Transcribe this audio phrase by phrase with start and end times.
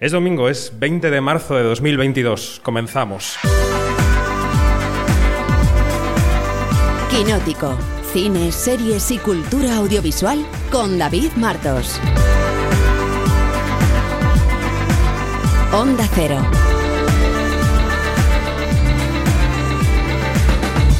[0.00, 2.60] Es domingo, es 20 de marzo de 2022.
[2.62, 3.36] Comenzamos.
[7.10, 7.76] Quinótico.
[8.12, 12.00] Cine, series y cultura audiovisual con David Martos.
[15.72, 16.36] Onda Cero.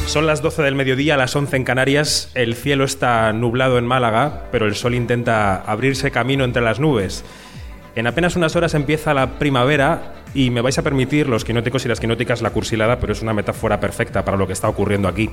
[0.07, 2.31] Son las 12 del mediodía, las 11 en Canarias.
[2.33, 7.23] El cielo está nublado en Málaga, pero el sol intenta abrirse camino entre las nubes.
[7.99, 11.89] En apenas unas horas empieza la primavera y me vais a permitir, los quinóticos y
[11.89, 15.29] las quinóticas, la cursilada, pero es una metáfora perfecta para lo que está ocurriendo aquí.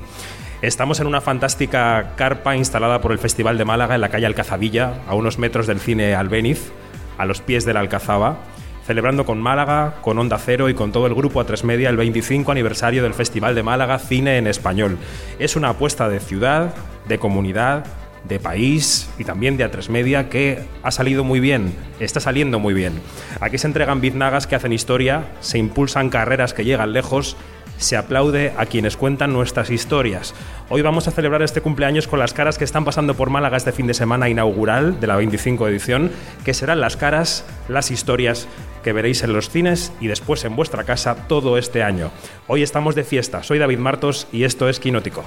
[0.62, 4.94] Estamos en una fantástica carpa instalada por el Festival de Málaga en la calle Alcazabilla,
[5.06, 6.72] a unos metros del cine Albéniz,
[7.18, 8.38] a los pies de la Alcazaba,
[8.84, 12.50] celebrando con Málaga, con Onda Cero y con todo el grupo A3 Media el 25
[12.50, 14.98] aniversario del Festival de Málaga Cine en Español.
[15.38, 16.74] Es una apuesta de ciudad,
[17.06, 17.84] de comunidad,
[18.28, 22.74] de país y también de A3 Media que ha salido muy bien, está saliendo muy
[22.74, 22.94] bien.
[23.40, 27.36] Aquí se entregan biznagas que hacen historia, se impulsan carreras que llegan lejos,
[27.78, 30.34] se aplaude a quienes cuentan nuestras historias.
[30.68, 33.72] Hoy vamos a celebrar este cumpleaños con las caras que están pasando por Málaga este
[33.72, 36.10] fin de semana inaugural de la 25 edición,
[36.44, 38.48] que serán las caras, las historias
[38.82, 42.10] que veréis en los cines y después en vuestra casa todo este año.
[42.46, 45.24] Hoy estamos de fiesta, soy David Martos y esto es Quinótico.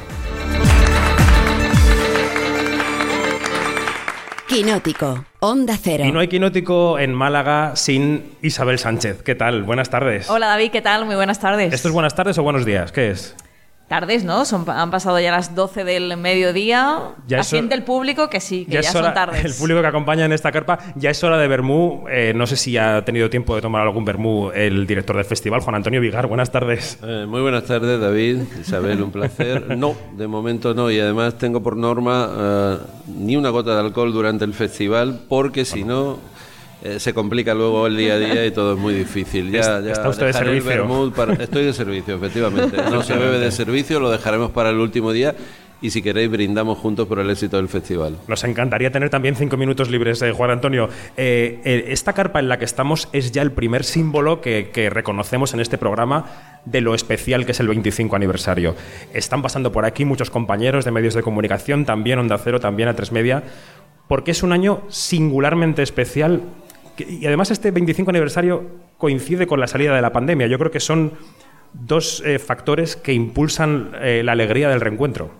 [4.49, 5.25] Quinótico.
[5.41, 6.03] Onda Cero.
[6.05, 9.21] Y no hay quinótico en Málaga sin Isabel Sánchez.
[9.21, 9.61] ¿Qué tal?
[9.61, 10.27] Buenas tardes.
[10.27, 11.05] Hola David, ¿qué tal?
[11.05, 11.71] Muy buenas tardes.
[11.71, 12.91] ¿Esto es buenas tardes o buenos días?
[12.91, 13.35] ¿Qué es?
[13.89, 14.45] Tardes, ¿no?
[14.45, 16.99] Son, han pasado ya las 12 del mediodía.
[17.27, 19.43] Ya es Asiente hora- el público que sí, que ya, son hora- tardes.
[19.43, 22.05] El público que acompaña en esta carpa, ya es hora de Bermú.
[22.09, 25.61] Eh, no sé si ha tenido tiempo de tomar algún Bermú el director del festival,
[25.61, 26.27] Juan Antonio Vigar.
[26.27, 26.99] Buenas tardes.
[27.03, 29.75] Eh, muy buenas tardes, David, Isabel, un placer.
[29.75, 34.13] No, de momento no, y además tengo por norma eh, ni una gota de alcohol
[34.13, 36.19] durante el festival, porque si no
[36.83, 39.51] eh, se complica luego el día a día y todo es muy difícil.
[39.51, 41.11] Ya, ya está usted de servicio.
[41.15, 42.77] para- estoy de servicio, efectivamente.
[42.89, 45.35] No se bebe de servicio, lo dejaremos para el último día
[45.81, 48.17] y si queréis brindamos juntos por el éxito del festival.
[48.27, 50.89] Nos encantaría tener también cinco minutos libres, eh, Juan Antonio.
[51.15, 54.89] Eh, eh, esta carpa en la que estamos es ya el primer símbolo que, que
[54.89, 58.75] reconocemos en este programa de lo especial que es el 25 aniversario.
[59.13, 62.93] Están pasando por aquí muchos compañeros de medios de comunicación, también Onda Cero, también a
[62.93, 63.43] Tres Media,
[64.09, 66.41] porque es un año singularmente especial
[67.07, 68.63] y además este 25 aniversario
[68.97, 70.47] coincide con la salida de la pandemia.
[70.47, 71.13] Yo creo que son
[71.73, 75.31] dos eh, factores que impulsan eh, la alegría del reencuentro.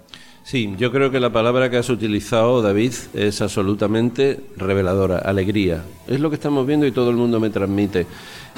[0.43, 5.83] Sí, yo creo que la palabra que has utilizado, David, es absolutamente reveladora, alegría.
[6.07, 8.07] Es lo que estamos viendo y todo el mundo me transmite.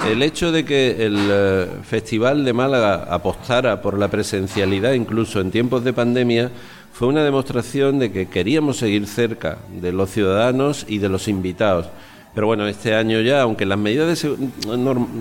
[0.07, 5.51] El hecho de que el eh, Festival de Málaga apostara por la presencialidad, incluso en
[5.51, 6.49] tiempos de pandemia,
[6.93, 11.87] fue una demostración de que queríamos seguir cerca de los ciudadanos y de los invitados.
[12.33, 14.35] Pero bueno, este año ya, aunque las medidas de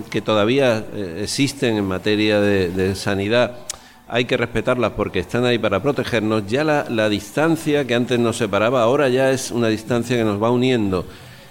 [0.09, 3.57] que todavía eh, existen en materia de, de sanidad
[4.13, 8.35] hay que respetarlas porque están ahí para protegernos, ya la, la distancia que antes nos
[8.35, 11.05] separaba, ahora ya es una distancia que nos va uniendo.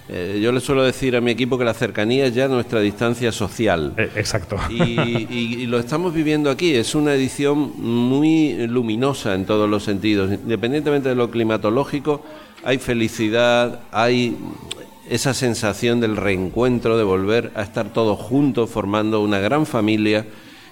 [0.09, 3.31] Eh, yo le suelo decir a mi equipo que la cercanía es ya nuestra distancia
[3.31, 3.93] social.
[3.97, 4.57] Eh, exacto.
[4.69, 5.27] Y, y-
[5.61, 6.75] y lo estamos viviendo aquí.
[6.75, 10.31] Es una edición muy luminosa en todos los sentidos.
[10.31, 12.23] Independientemente de lo climatológico,
[12.63, 14.37] hay felicidad, hay
[15.11, 20.25] esa sensación del reencuentro, de volver a estar todos juntos formando una gran familia.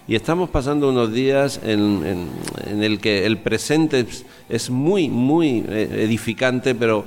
[0.08, 2.30] Y estamos pasando unos días en,
[2.66, 7.04] el que el presente es, es muy, muy eh, edificante, pero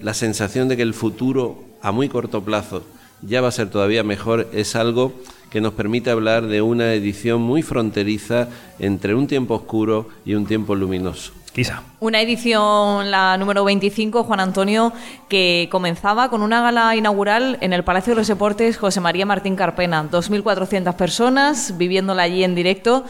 [0.00, 2.82] la sensación de que el futuro a muy corto plazo
[3.22, 5.12] ya va a ser todavía mejor es algo
[5.50, 8.48] que nos permite hablar de una edición muy fronteriza
[8.80, 11.32] entre un tiempo oscuro y un tiempo luminoso.
[11.54, 11.82] Quizá.
[12.00, 14.92] Una edición, la número 25, Juan Antonio,
[15.28, 19.54] que comenzaba con una gala inaugural en el Palacio de los Deportes José María Martín
[19.54, 20.08] Carpena.
[20.10, 23.04] 2.400 personas viviéndola allí en directo.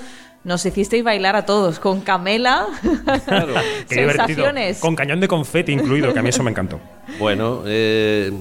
[0.44, 2.66] Nos hicisteis bailar a todos con Camela.
[3.26, 3.54] Claro.
[3.88, 4.26] Qué divertido.
[4.26, 4.78] Sensaciones.
[4.80, 6.80] Con cañón de confeti incluido, que a mí eso me encantó.
[7.20, 8.32] Bueno, eh,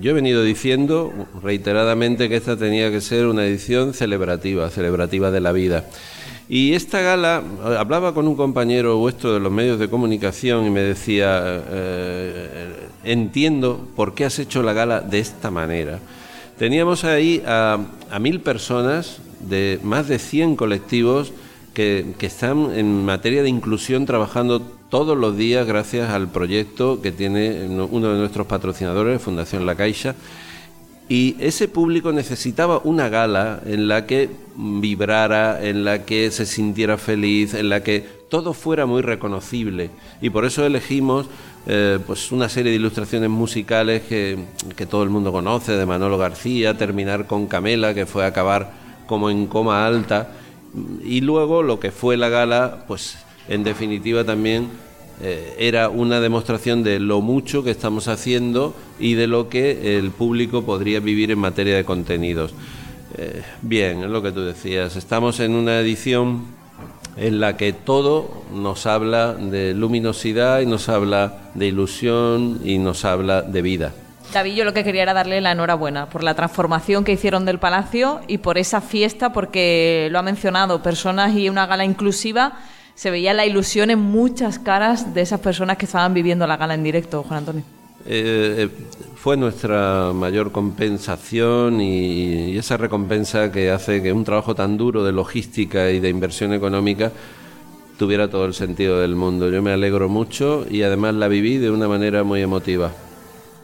[0.00, 5.40] yo he venido diciendo reiteradamente que esta tenía que ser una edición celebrativa, celebrativa de
[5.40, 5.84] la vida.
[6.48, 10.70] Y esta gala, eh, hablaba con un compañero vuestro de los medios de comunicación y
[10.70, 12.74] me decía, eh,
[13.04, 15.98] entiendo por qué has hecho la gala de esta manera.
[16.58, 17.78] Teníamos ahí a,
[18.18, 21.32] mil personas de más de 100 colectivos
[21.74, 27.12] que, que están en materia de inclusión trabajando todos los días gracias al proyecto que
[27.12, 30.14] tiene no- uno de nuestros patrocinadores, Fundación La Caixa.
[31.08, 36.98] Y ese público necesitaba una gala en la que vibrara, en la que se sintiera
[36.98, 39.90] feliz, en la que todo fuera muy reconocible.
[40.20, 41.26] Y por eso elegimos
[41.66, 44.38] eh, pues una serie de ilustraciones musicales que,
[44.76, 48.72] que todo el mundo conoce, de Manolo García, terminar con Camela, que fue a acabar
[49.06, 50.32] como en coma alta,
[51.02, 53.16] y luego lo que fue la gala, pues
[53.48, 54.68] en definitiva también
[55.20, 60.10] eh, era una demostración de lo mucho que estamos haciendo y de lo que el
[60.10, 62.54] público podría vivir en materia de contenidos.
[63.16, 66.46] Eh, bien, es lo que tú decías, estamos en una edición
[67.16, 73.04] en la que todo nos habla de luminosidad y nos habla de ilusión y nos
[73.04, 73.92] habla de vida.
[74.32, 77.58] David, yo lo que quería era darle la enhorabuena por la transformación que hicieron del
[77.58, 82.52] palacio y por esa fiesta, porque lo ha mencionado, personas y una gala inclusiva
[82.98, 86.74] se veía la ilusión en muchas caras de esas personas que estaban viviendo la gala
[86.74, 87.62] en directo, Juan Antonio.
[88.04, 88.68] Eh, eh,
[89.14, 95.04] fue nuestra mayor compensación y, y, esa recompensa que hace que un trabajo tan duro
[95.04, 97.12] de logística y de inversión económica
[97.96, 99.48] tuviera todo el sentido del mundo.
[99.48, 102.90] Yo me alegro mucho y además la viví de una manera muy emotiva.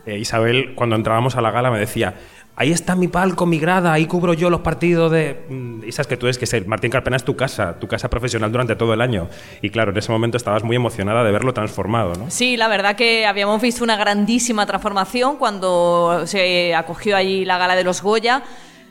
[0.06, 2.14] Eh, Isabel, cuando entrábamos a la gala, me decía,
[2.56, 5.44] ahí está mi palco, mi grada, ahí cubro yo los partidos de...
[5.48, 8.08] Mm, y sabes que tú es que el Martín Carpena es tu casa, tu casa
[8.08, 9.28] profesional durante todo el año.
[9.62, 12.30] Y claro, en ese momento estabas muy emocionada de verlo transformado, ¿no?
[12.30, 17.74] Sí, la verdad que habíamos visto una grandísima transformación cuando se acogió allí la gala
[17.74, 18.42] de los Goya.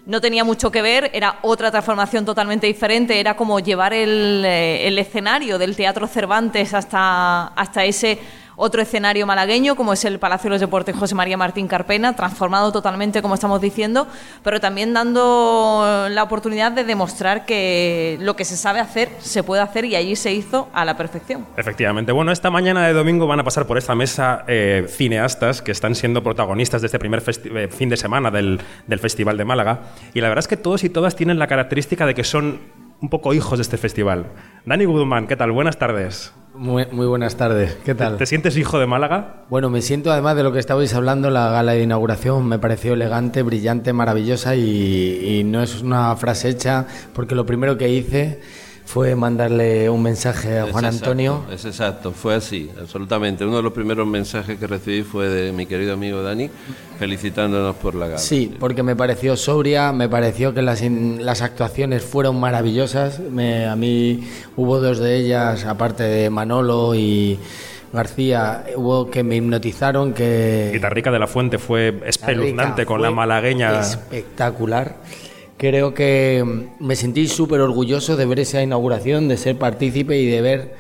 [0.06, 4.86] No tenía mucho que ver, era otra transformación totalmente diferente, era como llevar el, eh,
[4.86, 8.20] el escenario del Teatro Cervantes hasta, hasta ese
[8.56, 12.72] otro escenario malagueño, como es el Palacio de los Deportes José María Martín Carpena, transformado
[12.72, 14.08] totalmente, como estamos diciendo,
[14.44, 19.62] pero también dando la oportunidad de demostrar que lo que se sabe hacer se puede
[19.62, 21.46] hacer y allí se hizo a la perfección.
[21.58, 22.12] Efectivamente.
[22.12, 25.96] Bueno, esta mañana de domingo van a pasar por esta mesa eh, cineastas que están
[25.96, 28.60] siendo protagonistas de este primer eh, fin de semana del,
[29.00, 29.82] Festival de Málaga.
[30.14, 32.62] Y la verdad es que todos y todas tienen la característica de que son
[33.02, 34.28] un poco hijos de este festival.
[34.66, 35.52] Dani Guzmán, ¿qué tal?
[35.52, 36.34] Buenas tardes.
[36.56, 38.14] Muy, muy, buenas tardes, ¿qué tal?
[38.14, 39.44] ¿Te, ¿Te, sientes hijo de Málaga?
[39.50, 42.94] Bueno, me siento además de lo que estabais hablando, la gala de inauguración me pareció
[42.94, 48.40] elegante, brillante, maravillosa y, y no es una frase hecha porque lo primero que hice
[48.94, 51.46] fue mandarle un mensaje a Juan Antonio.
[51.52, 53.44] Es exacto, fue así, absolutamente.
[53.44, 56.48] Uno de los primeros mensajes que recibí fue de mi querido amigo Dani,
[57.00, 58.20] felicitándonos por la gala.
[58.20, 63.18] Sí, porque me pareció sobria, me pareció que las, las actuaciones fueron maravillosas.
[63.20, 67.40] Me, a mí hubo dos de ellas, aparte de Manolo y
[67.92, 70.70] García, hubo que me hipnotizaron, que...
[70.72, 73.80] Guitarrica de la Fuente fue espeluznante con la malagueña.
[73.80, 74.98] Espectacular.
[75.64, 76.44] Creo que
[76.82, 80.76] me sentí súper orgulloso de ver esa inauguración, de ser partícipe y de ver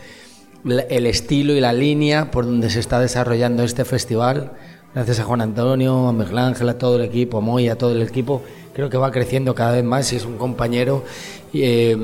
[0.66, 4.52] el estilo y la línea por donde se está desarrollando este festival.
[4.94, 7.94] Gracias a Juan Antonio, a Miguel Ángel, a todo el equipo, a Moy, a todo
[7.94, 8.42] el equipo.
[8.74, 11.06] Creo que va creciendo cada vez más y es un compañero
[11.54, 11.96] eh,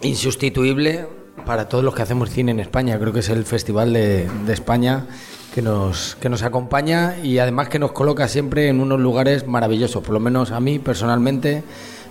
[0.00, 1.06] insustituible
[1.44, 2.98] para todos los que hacemos cine en España.
[2.98, 5.06] Creo que es el festival de España
[5.54, 10.02] que nos, que nos acompaña y además que nos coloca siempre en unos lugares maravillosos.
[10.02, 11.62] Por lo menos a mí personalmente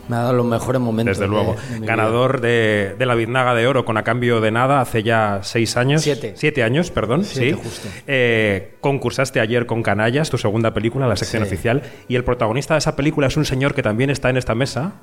[0.08, 1.18] me ha dado los mejores momentos.
[1.18, 1.58] Desde luego.
[1.70, 5.04] De, de Ganador de, de, la Biznaga de Oro con a cambio de nada hace
[5.04, 6.04] ya seis años.
[6.04, 6.34] Siete.
[6.38, 7.26] Siete años, perdón.
[7.26, 7.62] Siete, sí.
[7.62, 7.90] justo.
[8.08, 11.48] Eh, concursaste ayer con Canallas, tu segunda película, la sección Sí.
[11.50, 11.84] oficial.
[12.08, 14.94] Y el protagonista de esa película es un señor que también está en esta mesa,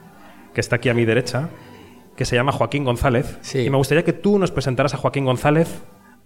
[0.55, 1.51] que está aquí a mi derecha,
[2.17, 3.37] que se llama Joaquín González.
[3.43, 3.59] Sí.
[3.61, 5.69] Y me gustaría que tú nos presentaras a Joaquín González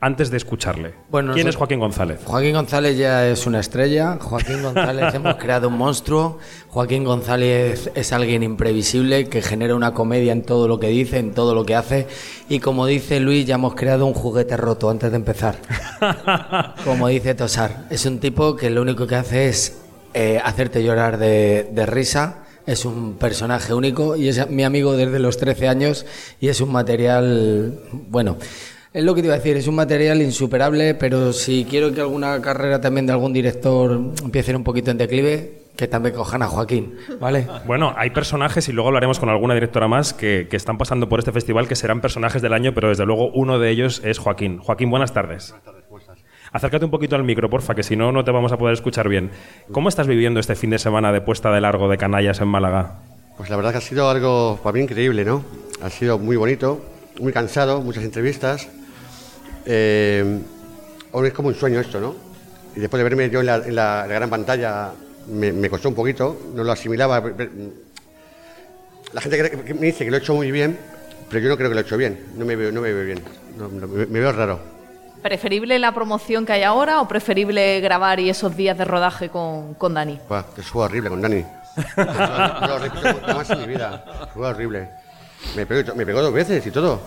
[0.01, 0.95] antes de escucharle.
[1.11, 2.21] Bueno, ¿Quién es Joaquín González?
[2.25, 4.19] Joaquín González ya es una estrella.
[4.21, 6.39] Joaquín González hemos creado un monstruo.
[6.69, 11.33] Joaquín González es alguien imprevisible que genera una comedia en todo lo que dice, en
[11.33, 12.07] todo lo que hace.
[12.49, 15.57] Y como dice Luis, ya hemos creado un juguete roto antes de empezar.
[16.85, 19.79] Como dice Tosar, es un tipo que lo único que hace es
[20.13, 22.45] eh, hacerte llorar de, de risa.
[22.67, 26.07] Es un personaje único y es mi amigo desde los 13 años
[26.41, 27.79] y es un material,
[28.09, 28.37] bueno,
[28.95, 32.01] es lo que te iba a decir, es un material insuperable, pero si quiero que
[32.01, 36.47] alguna carrera también de algún director empiece un poquito en declive, que también cojan a
[36.47, 37.49] Joaquín, ¿vale?
[37.67, 41.19] Bueno, hay personajes, y luego hablaremos con alguna directora más, que, que están pasando por
[41.19, 44.59] este festival, que serán personajes del año, pero desde luego uno de ellos es Joaquín.
[44.59, 45.57] Joaquín, buenas tardes.
[45.91, 48.59] Buenas tardes, Acércate un poquito al micro, porfa, que si no, no te vamos a
[48.59, 49.33] poder escuchar bien.
[49.73, 53.01] ¿Cómo estás viviendo este fin de semana de puesta de largo de canallas en Málaga?
[53.37, 55.45] Pues la verdad que ha sido algo para mí increíble, ¿no?
[55.83, 56.81] Ha sido muy bonito,
[57.19, 58.69] muy cansado, muchas entrevistas.
[59.67, 60.41] Eh,
[61.13, 62.15] ahora es como un sueño esto, ¿no?
[62.77, 64.93] Y después de verme yo en la, en la- en la gran pantalla,
[65.29, 67.23] me, me costó un poquito, no lo asimilaba.
[69.13, 70.77] La gente que- me dice que lo he hecho muy bien,
[71.31, 73.05] pero yo no creo que lo he hecho bien, no me veo, no me veo
[73.07, 73.23] bien,
[73.57, 74.59] No, no, me, me veo raro.
[75.23, 79.75] ¿Preferible la promoción que hay ahora o preferible grabar y esos días de rodaje con,
[79.75, 80.19] con Dani?
[80.29, 81.43] Buah, que fue horrible con Dani.
[81.97, 84.05] no nunca más en mi vida,
[84.35, 84.89] fue horrible.
[85.57, 87.01] Me pegó, me pegó dos veces y todo.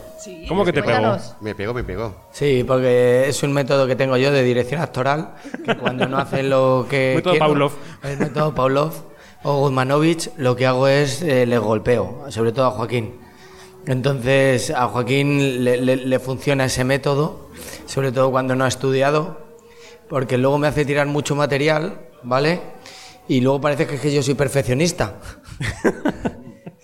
[0.48, 1.18] ¿Cómo que te pegó?
[1.42, 2.28] Me pegó, me pegó.
[2.32, 6.50] Sí, porque es un método que tengo yo de dirección actoral, que cuando no hacen
[6.50, 7.72] lo que Método quiero, Pavlov.
[8.04, 8.94] El método Pavlov
[9.44, 13.20] o Guzmanovich, lo que hago es eh, le golpeo, sobre todo a Joaquín.
[13.86, 17.50] Entonces, a Joaquín le, le- le funciona ese método,
[17.86, 19.40] sobre todo cuando no ha estudiado,
[20.10, 22.60] porque luego me hace tirar mucho material, ¿vale?
[23.28, 25.16] Y luego parece que, es que yo soy perfeccionista.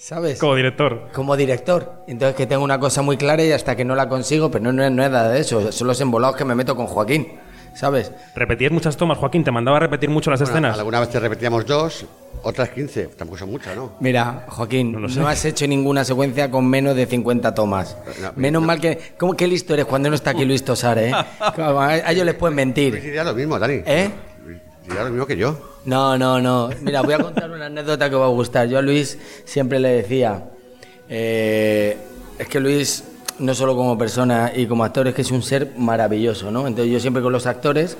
[0.04, 0.38] ¿Sabes?
[0.38, 1.08] Como director.
[1.14, 2.04] como director.
[2.08, 4.74] Entonces que tengo una cosa muy clara y hasta que no la consigo, pero no,
[4.74, 7.40] no, es nada de eso, son los embolados que me meto con Joaquín,
[7.74, 8.12] ¿sabes?
[8.36, 9.46] Repetías muchas tomas, Joaquín.
[9.46, 10.78] ¿Te mandaba a repetir mucho las Bueno, escenas?
[10.78, 12.06] alguna vez te repetíamos dos,
[12.42, 13.12] otras 15.
[13.18, 13.94] Tampoco son muchas, ¿no?
[14.02, 17.96] Mira, Joaquín, no, has hecho ninguna secuencia con menos de 50 tomas.
[18.22, 18.68] No, Menos no.
[18.68, 19.00] mal que...
[19.18, 21.14] ¿Cómo que listo eres cuando no está aquí Luis Tosar, eh?
[21.40, 23.02] A ellos les pueden mentir.
[23.02, 23.76] diría lo mismo, Dani.
[23.86, 24.10] ¿Eh?
[24.86, 25.58] Diría lo mismo que yo.
[25.86, 26.70] No, no, no.
[26.82, 28.68] Mira, voy a contar una anécdota que va a gustar.
[28.68, 30.50] Yo a Luis siempre le decía,
[31.10, 31.98] eh,
[32.38, 33.04] es que Luis,
[33.40, 36.68] no solo como persona y como actor, es que es un ser maravilloso, ¿no?
[36.68, 37.98] Entonces yo siempre con los actores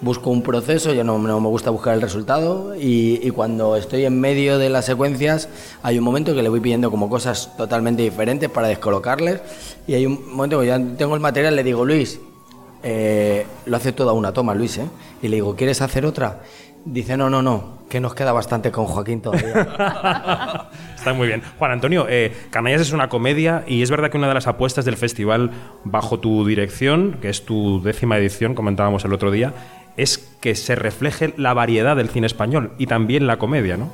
[0.00, 4.20] busco un proceso, yo no, me gusta buscar el resultado y, y cuando estoy en
[4.20, 5.48] medio de las secuencias
[5.82, 9.40] hay un momento que le voy pidiendo como cosas totalmente diferentes para descolocarles
[9.86, 12.20] y hay un momento que ya tengo el material, le digo, Luis,
[12.88, 14.86] eh, lo hace toda una toma, Luis, ¿eh?
[15.20, 16.42] Y le digo, ¿quieres hacer otra?
[16.84, 20.68] Dice, no, no, no, que nos queda bastante con Joaquín todavía.
[20.96, 21.42] Está muy bien.
[21.58, 24.84] Juan Antonio, eh, Canallas es una comedia y es verdad que una de las apuestas
[24.84, 25.50] del festival
[25.82, 29.52] bajo tu dirección, que es tu décima edición, comentábamos el otro día,
[29.96, 33.90] es que se refleje la variedad del cine español y también la comedia, ¿no?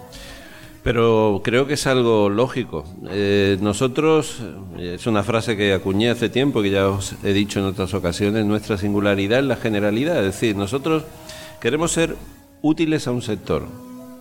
[0.82, 2.84] Pero creo que es algo lógico.
[3.08, 4.40] Eh, nosotros,
[4.78, 7.94] eh, es una frase que acuñé hace tiempo, que ya os he dicho en otras
[7.94, 10.18] ocasiones, nuestra singularidad es la generalidad.
[10.18, 11.04] Es decir, nosotros
[11.60, 12.16] queremos ser
[12.62, 13.64] útiles a un sector,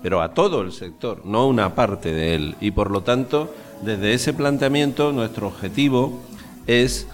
[0.03, 2.56] pero a todo el sector, no a una parte de él.
[2.62, 3.51] Y por lo tanto,
[3.82, 6.22] desde ese planteamiento, nuestro objetivo
[6.68, 7.08] es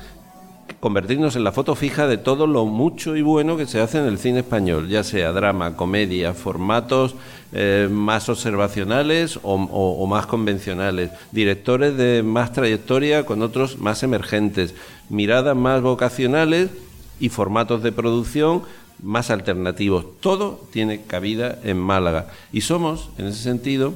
[0.87, 4.05] convertirnos en la foto fija de todo lo mucho y bueno que se hace en
[4.05, 7.13] el cine español, ya sea drama, comedia, formatos
[7.51, 14.01] eh, más observacionales o, o- o más convencionales, directores de más trayectoria con otros más
[14.03, 14.75] emergentes,
[15.09, 16.69] miradas más vocacionales
[17.19, 18.61] y formatos de producción
[19.03, 20.05] más alternativos.
[20.21, 23.93] Todo tiene cabida en Málaga y somos, en ese sentido,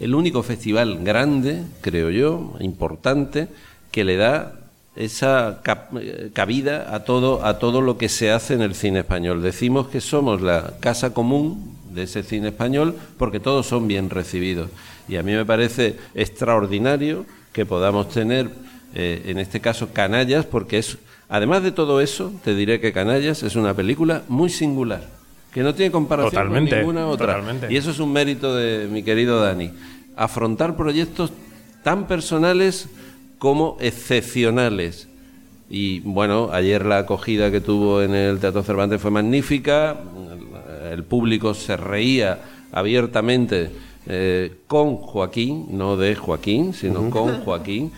[0.00, 3.46] el único festival grande, creo yo, importante,
[3.92, 4.57] que le da
[4.98, 5.60] esa
[6.00, 9.42] eh, cabida a todo, a todo lo que se hace en el cine español.
[9.42, 14.70] Decimos que somos la casa común de ese cine español porque todos son bien recibidos.
[15.08, 18.50] Y a mí me parece extraordinario que podamos tener,
[18.94, 23.44] eh, en este caso, Canallas, porque es, además de todo eso, te diré que Canallas
[23.44, 25.02] es una película muy singular,
[25.52, 27.34] que no tiene comparación Totalmente, con ninguna otra.
[27.34, 27.72] totalmente.
[27.72, 29.70] Y eso es un mérito de mi querido Dani.
[30.16, 31.32] Afrontar proyectos
[31.84, 32.88] tan personales
[33.38, 35.08] como excepcionales.
[35.70, 40.00] Y bueno, ayer la acogida que tuvo en el Teatro Cervantes fue magnífica.
[40.90, 42.40] El público se reía
[42.72, 43.70] abiertamente
[44.06, 47.92] eh, con Joaquín, no de Joaquín, sino con Joaquín.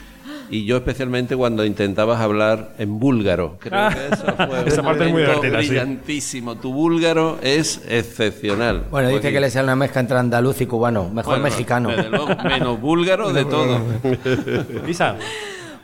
[0.51, 3.57] Y yo especialmente cuando intentabas hablar en búlgaro.
[3.61, 5.51] Creo que eso fue Esa un parte es muy sí.
[5.51, 6.57] brillantísimo.
[6.57, 8.85] Tu búlgaro es excepcional.
[8.91, 11.91] Bueno, dice que le sale una mezcla entre andaluz y cubano, mejor Bueno, mexicano.
[11.91, 13.79] desde luego, menos búlgaro de todo.
[14.87, 15.17] Lisa,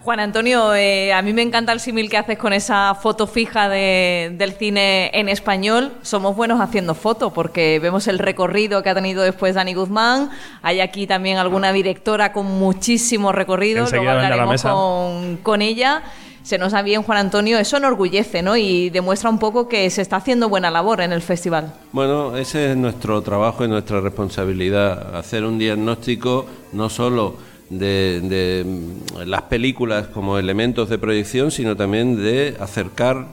[0.06, 3.68] Juan Antonio, eh, a mí me encanta el símil que haces con esa foto fija
[3.68, 5.94] de- del cine en español.
[6.02, 10.30] Somos buenos haciendo fotos porque vemos el recorrido que ha tenido después Dani Guzmán.
[10.62, 13.80] Hay aquí también alguna directora con muchísimo recorrido.
[13.80, 14.70] Enseguida Luego la hablaremos mesa.
[14.70, 16.04] con, con ella.
[16.44, 17.58] Se nos da bien, Juan Antonio.
[17.58, 18.56] Eso enorgullece ¿no?
[18.56, 21.75] y demuestra un poco que se está haciendo buena labor en el festival.
[21.90, 28.64] Bueno, ese es nuestro trabajo y nuestra responsabilidad, hacer un diagnóstico no solo de, de,
[28.64, 33.26] mm, las películas como elementos de proyección, sino también de acercar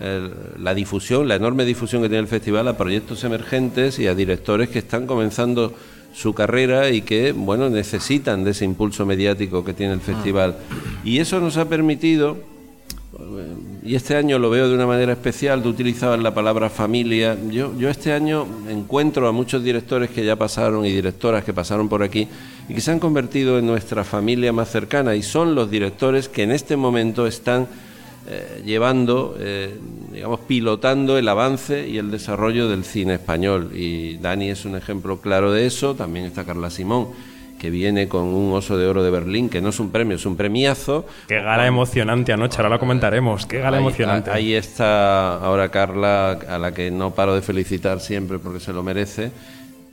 [0.00, 4.14] el- la difusión, la enorme difusión que tiene el festival a proyectos emergentes y a
[4.14, 5.74] directores que están comenzando
[6.14, 10.56] su carrera y que, bueno, necesitan de ese impulso mediático que tiene el festival.
[11.04, 12.36] Y eso nos ha permitido
[13.82, 17.36] y este año lo veo de una manera especial, tú utilizabas la palabra familia.
[17.50, 21.88] Yo, yo este año encuentro a muchos directores que ya pasaron y directoras que pasaron
[21.88, 22.28] por aquí
[22.68, 26.44] y que se han convertido en nuestra familia más cercana y son los directores que
[26.44, 27.66] en este momento están
[28.28, 29.76] eh, llevando, eh,
[30.12, 33.70] digamos, pilotando el avance y el desarrollo del cine español.
[33.74, 37.08] Y Dani es un ejemplo claro de eso, también está Carla Simón
[37.58, 40.24] que viene con un oso de oro de Berlín, que no es un premio, es
[40.26, 41.06] un premiazo.
[41.26, 43.46] qué gala emocionante anoche, ahora lo comentaremos.
[43.46, 44.30] Qué gala Ahí- emocionante.
[44.30, 48.82] Ahí está ahora Carla, a la que no paro de felicitar siempre porque se lo
[48.82, 49.30] merece.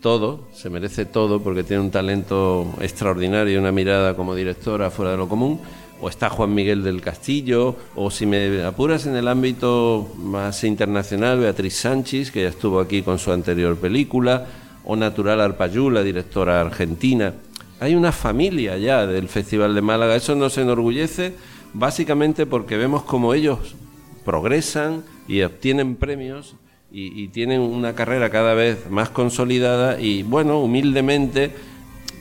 [0.02, 5.10] todo, se merece todo porque tiene un talento extraordinario y una mirada como directora fuera
[5.12, 5.60] de lo común.
[6.00, 11.40] O está Juan Miguel del Castillo, o si me apuras en el ámbito más internacional,
[11.40, 14.46] Beatriz Sánchez, que ya estuvo aquí con su anterior película,
[14.84, 17.34] o Natural Arpayú, la directora argentina.
[17.80, 21.34] Hay una familia ya del Festival de Málaga, eso nos enorgullece
[21.74, 23.76] básicamente porque vemos como ellos
[24.24, 26.56] progresan y obtienen premios
[26.92, 31.52] y, tienen una carrera cada vez más consolidada y bueno, humildemente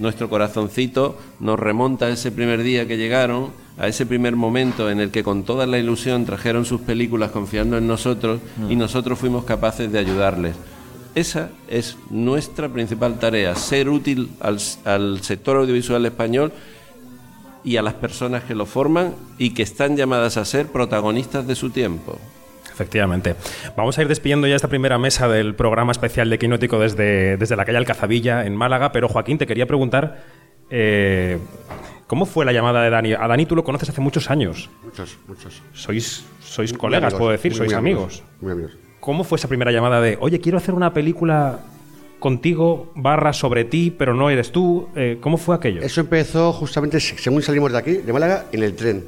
[0.00, 4.98] nuestro corazoncito nos remonta a ese primer día que llegaron, a ese primer momento en
[4.98, 8.78] el que con toda la ilusión trajeron sus películas confiando en nosotros y mm.
[8.78, 10.56] nosotros fuimos capaces de ayudarles.
[11.14, 16.52] Esa es nuestra principal tarea, ser útil al, al sector audiovisual español
[17.62, 21.54] y a las personas que lo forman y que están llamadas a ser protagonistas de
[21.54, 22.18] su tiempo.
[22.74, 23.36] Efectivamente.
[23.76, 27.54] Vamos a ir despidiendo ya esta primera mesa del programa especial de Quinótico desde, desde
[27.54, 28.90] la calle Alcazabilla, en Málaga.
[28.90, 30.24] Pero Joaquín, te quería preguntar,
[30.70, 31.38] eh,
[32.08, 33.12] ¿cómo fue la llamada de Dani?
[33.12, 34.68] A Dani tú lo conoces hace muchos años.
[34.82, 35.62] Muchos, muchos.
[35.72, 38.24] Sois, sois colegas, puedo decir, sois amigos.
[38.40, 38.72] Muy amigos.
[39.04, 41.58] ¿Cómo fue esa primera llamada de, oye, quiero hacer una película
[42.18, 44.88] contigo, barra sobre ti, pero no eres tú?
[44.96, 45.82] Eh, ¿Cómo fue aquello?
[45.82, 49.04] Eso empezó justamente según salimos de aquí, de Málaga, en el tren.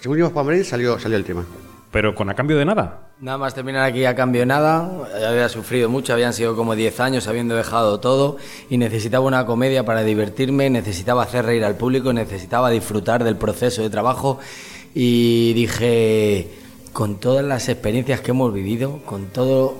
[0.00, 1.44] Según íbamos para Madrid, salió, salió el tema.
[1.90, 3.08] Pero con a cambio de nada.
[3.20, 4.88] Nada más terminar aquí a cambio de nada.
[5.28, 8.36] Había sufrido mucho, habían sido como 10 años habiendo dejado todo
[8.68, 13.82] y necesitaba una comedia para divertirme, necesitaba hacer reír al público, necesitaba disfrutar del proceso
[13.82, 14.38] de trabajo
[14.94, 16.59] y dije,
[16.92, 19.76] con todas las experiencias que hemos vivido, con todo...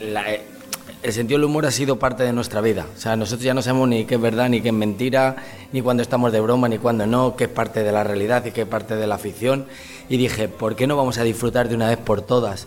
[0.00, 2.86] el sentido del humor ha sido parte de nuestra vida.
[2.96, 5.36] O sea, nosotros ya no sabemos ni qué es verdad, ni qué es mentira,
[5.72, 8.50] ni cuando estamos de broma, ni cuando no, qué es parte de la realidad y
[8.50, 9.66] qué es parte de la ficción
[10.10, 12.66] y dije, ¿por qué no vamos a disfrutar de una vez por todas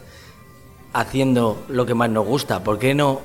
[0.93, 2.63] haciendo lo que más nos gusta?
[2.63, 3.21] ¿Por qué no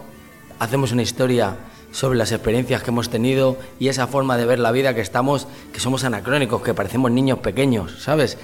[0.59, 1.57] hacemos una historia
[1.93, 5.47] sobre las experiencias que hemos tenido y esa forma de ver la vida que estamos,
[5.73, 8.37] que somos anacrónicos, que parecemos niños pequeños, ¿sabes?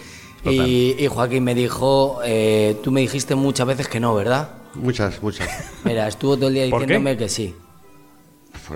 [0.44, 4.50] Y, Joaquín me dijo, eh, tú me dijiste muchas veces que no, ¿verdad?
[4.74, 5.48] Muchas, muchas.
[5.84, 7.54] Mira, estuvo todo el día diciéndome que sí.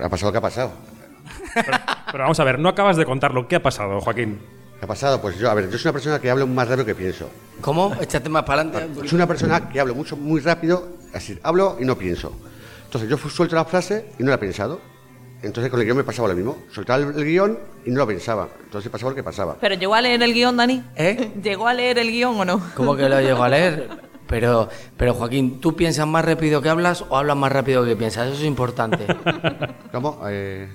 [0.03, 0.73] Ha pasado lo que ha pasado.
[1.55, 3.49] pero, vamos a ver, no acabas de contarlo.
[3.49, 4.39] ¿Qué ha pasado, Joaquín?
[4.79, 5.21] ¿Qué ha pasado?
[5.21, 7.29] Pues yo, a ver, yo soy una persona que hablo más rápido que pienso.
[7.61, 7.95] ¿Cómo?
[8.01, 9.09] Échate más para adelante.
[9.09, 12.33] Soy una persona que hablo mucho, muy rápido, así, hablo y no pienso.
[12.85, 14.81] Entonces yo suelto la frase y no la he pensado.
[15.43, 16.59] Entonces con el guion me pasaba lo mismo.
[16.73, 18.49] Soltaba el, guion y no lo pensaba.
[18.65, 19.57] Entonces pasaba lo que pasaba.
[19.61, 20.83] ¿Pero llegó a leer el guion, Dani?
[20.97, 21.33] ¿Eh?
[21.43, 22.61] ¿Llegó a leer el guion o no?
[22.75, 23.89] ¿Cómo que lo llegó a leer?
[24.27, 28.29] Pero, pero Joaquín, ¿tú piensas más rápido que hablas o hablas más rápido que piensas?
[28.29, 29.07] Eso es importante.
[29.93, 30.21] ¿Cómo?
[30.29, 30.69] Eh...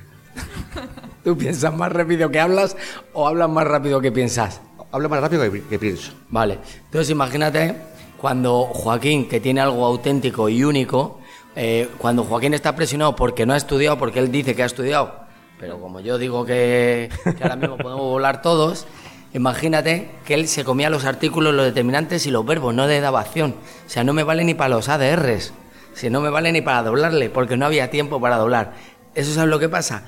[1.24, 2.76] ¿Tú piensas más rápido que hablas
[3.14, 4.60] o hablas más rápido que piensas?
[4.92, 6.12] Hablo más rápido que, pienso.
[6.30, 6.60] Vale.
[6.86, 7.76] Entonces imagínate
[8.18, 11.20] cuando Joaquín, que tiene algo auténtico y único,
[11.56, 15.16] eh, cuando Joaquín está presionado porque no ha estudiado, porque él dice que ha estudiado,
[15.60, 17.10] pero como yo digo que,
[17.42, 18.88] ahora mismo podemos volar todos,
[19.34, 23.22] imagínate que él se comía los artículos, los determinantes y los verbos, no le daba
[23.22, 23.56] acción.
[23.86, 25.54] O sea, no me vale ni para los ADRs,
[25.94, 28.74] si no me vale ni para doblarle, porque no había tiempo para doblar.
[29.16, 30.06] ¿Eso es lo que pasa?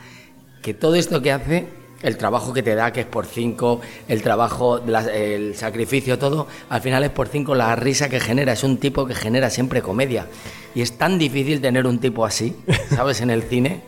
[0.65, 1.67] que todo esto que hace,
[2.05, 6.81] el trabajo que te da, que es por cinco, el trabajo, el sacrificio, todo, al
[6.81, 8.53] final es por cinco la risa que genera.
[8.53, 10.27] Es un tipo que genera siempre comedia.
[10.75, 12.55] Y es tan difícil tener un tipo así,
[12.89, 13.21] ¿sabes?
[13.21, 13.81] En el cine.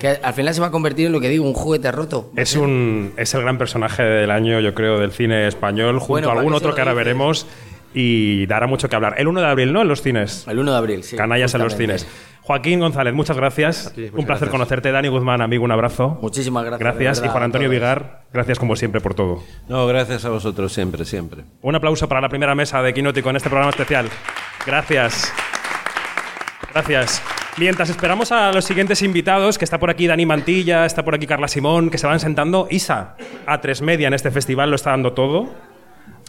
[0.00, 2.30] Que al final se va a convertir en lo que digo, un juguete roto.
[2.36, 6.32] Es, un, es el gran personaje del año, yo creo, del cine español, junto a
[6.32, 7.46] algún otro que ahora veremos
[7.98, 9.14] y dará mucho que hablar.
[9.16, 9.80] El 1 de abril, ¿no?
[9.80, 10.46] En los cines.
[10.46, 11.16] El 1 de abril, sí.
[11.16, 12.06] Canallas en los cines.
[12.42, 13.94] Joaquín González, muchas gracias.
[14.12, 14.92] un placer conocerte.
[14.92, 16.18] Dani Guzmán, amigo, un abrazo.
[16.20, 16.80] Muchísimas gracias.
[16.80, 17.22] Gracias.
[17.24, 19.42] y Juan Antonio Vigar, gracias como siempre por todo.
[19.66, 21.44] No, gracias a vosotros siempre, siempre.
[21.62, 24.10] Un aplauso para la primera mesa de Quinótico en este programa especial.
[24.66, 25.32] Gracias.
[26.74, 27.22] Gracias.
[27.56, 31.26] Mientras esperamos a los siguientes invitados, que está por aquí Dani Mantilla, está por aquí
[31.26, 34.90] Carla Simón, que se van sentando, Isa, a tres media en este festival lo está
[34.90, 35.48] dando todo.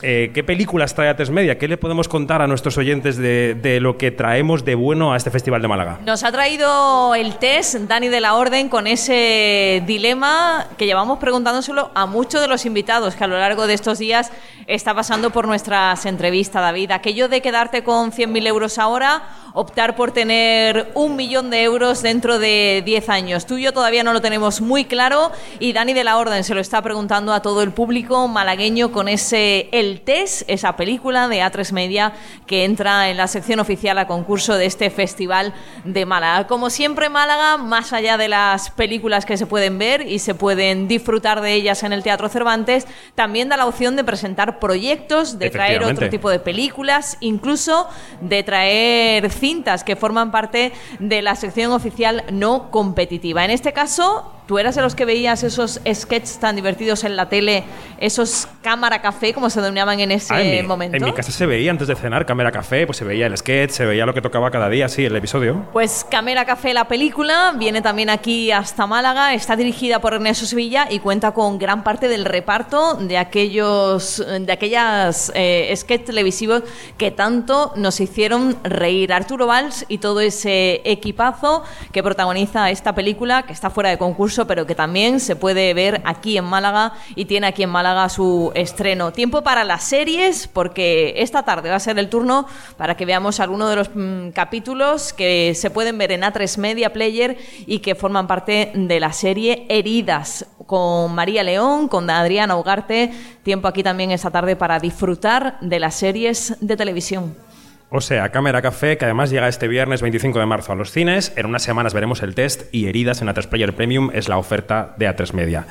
[0.04, 1.58] Eh, ¿Qué películas trae a Media?
[1.58, 5.32] ¿Qué le podemos contar a nuestros oyentes de, lo que traemos de bueno a este
[5.32, 5.98] Festival de Málaga?
[6.06, 11.90] Nos ha traído el test Dani de la Orden con ese dilema que llevamos preguntándoselo
[11.96, 14.32] a muchos de los invitados que a lo largo de estos días
[14.68, 16.92] está pasando por nuestras entrevistas, David.
[16.92, 22.38] Aquello de quedarte con 100.000 euros ahora, optar por tener un millón de euros dentro
[22.38, 23.48] de 10 años.
[23.48, 26.54] Tú y yo todavía no lo tenemos muy claro y Dani de la Orden se
[26.54, 31.42] lo está preguntando a todo el público malagueño con ese el test, esa película de
[31.42, 32.14] A3 Media
[32.46, 36.48] que entra en la sección oficial a concurso de este festival de Málaga.
[36.48, 40.88] Como siempre, Málaga, más allá de las películas que se pueden ver y se pueden
[40.88, 45.50] disfrutar de ellas en el Teatro Cervantes, también da la opción de presentar proyectos, de
[45.50, 47.88] traer otro tipo de películas, incluso
[48.22, 53.46] de traer cintas que forman parte de la sección oficial no competitiva.
[53.46, 57.28] En este caso, ¿Tú eras de los que veías esos sketches tan divertidos en la
[57.28, 57.66] tele,
[58.00, 60.96] esos cámara café, como se denominaban en ese Ah, en mi- momento?
[60.96, 63.72] En mi casa se veía antes de cenar cámara café, pues se veía el sketch,
[63.72, 65.66] se veía lo que tocaba cada día, sí, el episodio.
[65.74, 70.88] Pues Camera Café, la película, viene también aquí hasta Málaga, está dirigida por Ernesto Sevilla
[70.90, 76.64] y cuenta con gran parte del reparto de aquellos de aquellas eh, sketches televisivos
[76.98, 79.12] que tanto nos hicieron reír.
[79.12, 84.37] Arturo Valls y todo ese equipazo que protagoniza esta película, que está fuera de concurso,
[84.46, 88.52] pero que también se puede ver aquí en Málaga y tiene aquí en Málaga su
[88.54, 89.12] estreno.
[89.14, 92.46] Tiempo para las series, porque esta tarde va a ser el turno
[92.78, 96.94] para que veamos alguno de los mm, capítulos que se pueden ver en A3 Media
[96.94, 103.12] Player y que forman parte de la serie Heridas, con María León, con Adriana Ugarte.
[103.44, 107.47] Tiempo aquí también esta tarde para disfrutar de las series de televisión.
[107.90, 111.32] O sea, Cámara Café, que además llega este viernes 25 de marzo a los cines.
[111.38, 114.94] En unas semanas veremos el test y Heridas en A3 Player Premium es la oferta
[114.98, 115.68] de A3 Media.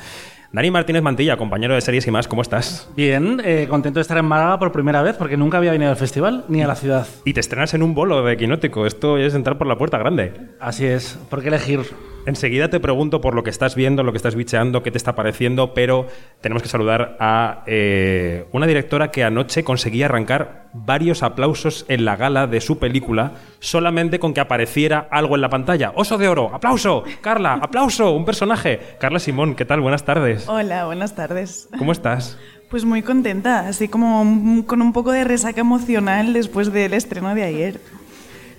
[0.51, 2.89] Dani Martínez Mantilla, compañero de series y más, ¿cómo estás?
[2.95, 5.97] Bien, eh, contento de estar en Málaga por primera vez porque nunca había venido al
[5.97, 7.05] festival ni a la ciudad.
[7.23, 8.87] Y te estrenas en un bolo de Quinótico.
[8.87, 10.33] Esto es entrar por la puerta grande.
[10.59, 11.81] Así es, ¿por qué elegir?
[12.27, 15.15] Enseguida te pregunto por lo que estás viendo, lo que estás bicheando, qué te está
[15.15, 16.07] pareciendo, pero
[16.41, 22.17] tenemos que saludar a eh, una directora que anoche conseguía arrancar varios aplausos en la
[22.17, 25.93] gala de su película solamente con que apareciera algo en la pantalla.
[25.95, 26.51] ¡Oso de oro!
[26.53, 27.05] ¡Aplauso!
[27.21, 27.53] ¡Carla!
[27.61, 28.11] ¡Aplauso!
[28.11, 28.77] Un personaje.
[28.99, 29.79] Carla Simón, ¿qué tal?
[29.79, 30.49] Buenas tardes.
[30.49, 31.69] Hola, buenas tardes.
[31.79, 32.37] ¿Cómo estás?
[32.69, 37.33] Pues muy contenta, así como un- con un poco de resaca emocional después del estreno
[37.33, 37.79] de ayer.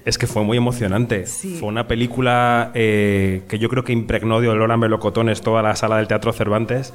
[0.08, 1.26] Es que fue muy emocionante.
[1.26, 1.58] Sí.
[1.60, 5.76] Fue una película eh, que yo creo que impregnó de olor a melocotones toda la
[5.76, 6.94] sala del Teatro Cervantes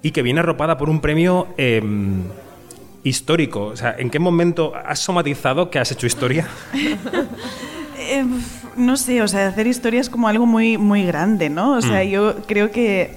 [0.00, 1.82] y que viene arropada por un premio eh,
[3.04, 3.66] histórico.
[3.66, 6.48] O sea, ¿en qué momento has somatizado que has hecho historia?
[8.10, 8.24] Eh,
[8.76, 11.72] no sé, o sea, hacer historia es como algo muy, muy grande, ¿no?
[11.72, 13.10] O sea, yo creo que...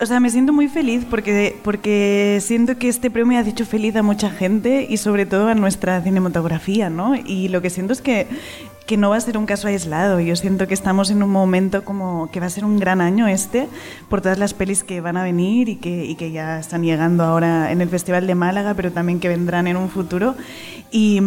[0.00, 3.94] O sea, me siento muy feliz porque, porque siento que este premio ha hecho feliz
[3.94, 7.14] a mucha gente y sobre todo a nuestra cinematografía, ¿no?
[7.14, 8.26] Y lo que siento es que,
[8.86, 10.18] que no va a ser un caso aislado.
[10.18, 13.28] Yo siento que estamos en un momento como que va a ser un gran año
[13.28, 13.68] este
[14.08, 17.22] por todas las pelis que van a venir y que, y que ya están llegando
[17.22, 20.34] ahora en el Festival de Málaga, pero también que vendrán en un futuro.
[20.90, 21.20] Y...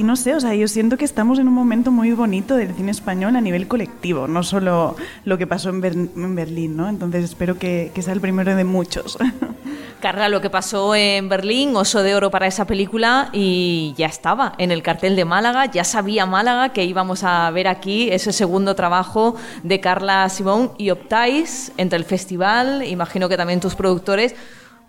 [0.00, 2.74] y no sé, o sea, yo siento que estamos en un momento muy bonito del
[2.74, 6.88] cine español a nivel colectivo, no solo lo que pasó en, Ber- en Berlín, ¿no?
[6.88, 9.18] Entonces espero que, que sea el primero de muchos.
[10.00, 14.54] Carla, lo que pasó en Berlín, Oso de Oro para esa película y ya estaba
[14.56, 18.74] en el cartel de Málaga, ya sabía Málaga que íbamos a ver aquí ese segundo
[18.74, 24.34] trabajo de Carla Simón y optáis entre el festival, imagino que también tus productores,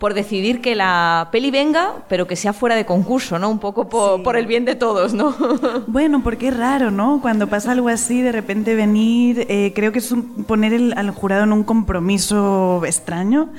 [0.02, 3.50] por decidir que la peli venga, pero que sea fuera de concurso, ¿no?
[3.52, 5.36] Un poco por, por el bien de todos, ¿no?
[5.88, 7.20] Bueno, porque es raro, ¿no?
[7.22, 11.12] Cuando pasa algo así, de repente venir, eh, creo que es un- poner el- al
[11.12, 13.50] jurado en un compromiso extraño.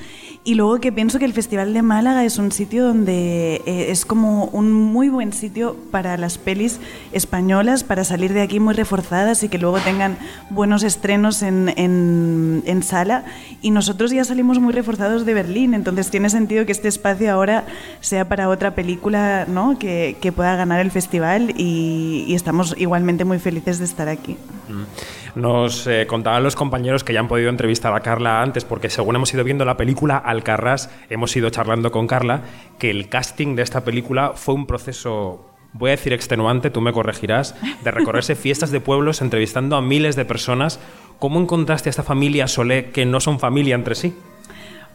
[0.45, 4.03] Y luego que pienso que el Festival de Málaga es un sitio donde eh, es
[4.05, 6.81] como un muy buen sitio para las pelis
[7.13, 10.17] españolas, para salir de aquí muy reforzadas y que luego tengan
[10.49, 13.23] buenos estrenos en, en- en sala.
[13.61, 17.65] Y nosotros ya salimos muy reforzados de Berlín, entonces tiene sentido que este espacio ahora
[18.01, 19.79] sea para otra película ¿no?
[19.79, 24.37] que, que pueda ganar el festival y, y estamos igualmente muy felices de estar aquí.
[25.35, 29.15] Nos eh, contaban los compañeros que ya han podido entrevistar a Carla antes, porque según
[29.15, 32.41] hemos ido viendo la película Alcarrás, hemos ido charlando con Carla,
[32.77, 36.93] que el casting de esta película fue un proceso, voy a decir extenuante, tú me
[36.93, 40.79] corregirás, de recorrerse fiestas de pueblos entrevistando a miles de personas.
[41.17, 44.15] ¿Cómo encontraste a esta familia Solé que no son familia entre sí?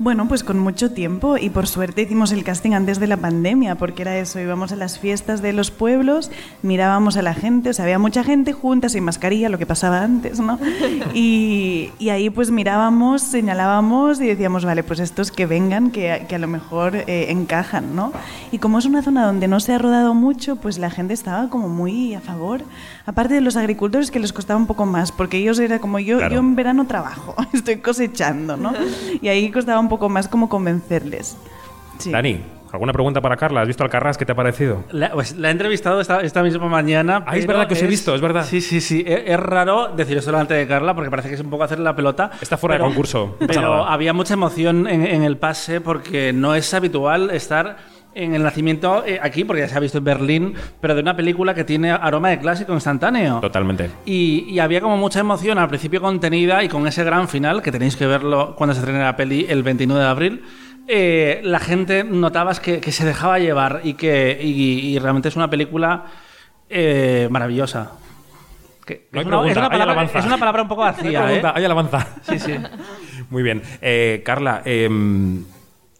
[0.00, 3.74] Bueno, pues con mucho tiempo y por suerte hicimos el casting antes de la pandemia,
[3.74, 6.30] porque era eso, íbamos a las fiestas de los pueblos,
[6.62, 10.02] mirábamos a la gente, o sea, había mucha gente junta, sin mascarilla, lo que pasaba
[10.02, 10.56] antes, ¿no?
[11.14, 16.26] Y, y ahí pues mirábamos, señalábamos y decíamos, vale, pues estos que vengan, que, a-
[16.28, 18.12] que a lo mejor eh, encajan, ¿no?
[18.52, 21.48] Y como es una zona donde no se ha rodado mucho, pues la gente estaba
[21.50, 22.62] como muy a favor.
[23.08, 26.18] Aparte de los agricultores que les costaba un poco más, porque ellos era como yo,
[26.18, 26.34] Claro.
[26.34, 28.74] yo en verano trabajo, estoy cosechando, ¿no?
[29.22, 31.38] Y ahí costaba un poco más como convencerles.
[31.96, 32.10] Sí.
[32.12, 32.38] Dani,
[32.70, 33.62] ¿alguna pregunta para Carla?
[33.62, 34.18] ¿Has visto Alcarrás?
[34.18, 34.84] ¿Qué te ha parecido?
[34.92, 37.24] La, pues, la he entrevistado esta, esta misma mañana.
[37.26, 38.44] Ah, es verdad que os he visto, es verdad.
[38.44, 39.02] Sí, sí, sí.
[39.06, 41.78] Es, es raro decir esto delante de Carla porque parece que es un poco hacer
[41.78, 42.30] la pelota.
[42.42, 45.80] Está fuera de pero- concurso, no pasa Pero había mucha emoción en, en el pase
[45.80, 47.78] porque no es habitual estar
[48.24, 51.14] en el nacimiento eh, aquí, porque ya se ha visto en Berlín, pero de una
[51.16, 53.40] película que tiene aroma de clásico instantáneo.
[53.40, 53.90] Totalmente.
[54.04, 57.70] Y, y había como mucha emoción al principio contenida y con ese gran final, que
[57.72, 60.42] tenéis que verlo cuando se estrene la peli el 29 de abril,
[60.88, 65.36] eh, la gente notabas que, que se dejaba llevar y que y, y realmente es
[65.36, 66.04] una película
[66.70, 67.92] Eh, maravillosa.
[68.84, 70.18] Que- No hay es, una, es pregunta, una hay palabra, alabanza.
[70.18, 71.16] es una palabra un poco Hay vacía, ¿eh?
[71.40, 72.06] alabanza, hay alabanza.
[72.22, 72.54] Sí, sí.
[73.30, 73.62] Muy bien.
[73.80, 75.44] Eh, Carla, em,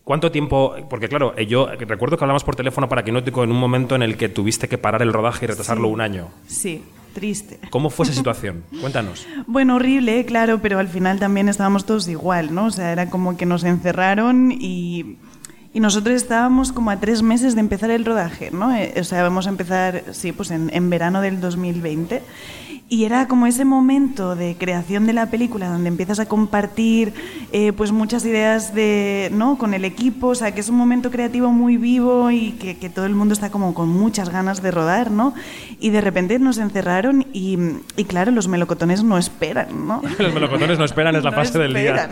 [0.08, 0.74] ¿cuánto tiempo?
[0.88, 4.00] Porque claro, eh, yo recuerdo que hablamos por teléfono para Quinótico en un momento en
[4.00, 5.92] el que tuviste que parar el rodaje y retrasarlo Sí.
[5.94, 6.28] un año.
[6.46, 7.58] Sí, triste.
[7.68, 8.64] ¿Cómo fue esa situación?
[8.80, 9.26] Cuéntanos.
[9.46, 12.64] Bueno, horrible, claro, pero al final también estábamos todos igual, ¿no?
[12.64, 15.18] O sea, era como que nos encerraron y,
[15.74, 18.74] y nosotros estábamos como a tres meses de empezar el rodaje, ¿no?
[18.74, 22.22] Eh, O sea, vamos a empezar, sí, pues en, en verano del 2020.
[22.90, 27.12] Y era como ese momento de creación de la película donde empiezas a compartir
[27.52, 29.58] eh, pues muchas ideas de, ¿no?
[29.58, 32.88] con el equipo, o sea, que es un momento creativo muy vivo y que, que
[32.88, 35.34] todo el mundo está como con muchas ganas de rodar, ¿no?
[35.80, 37.58] Y de repente nos encerraron y,
[37.96, 40.02] y claro, los melocotones no esperan, ¿no?
[40.18, 42.08] Los melocotones no esperan, es la No fase del día.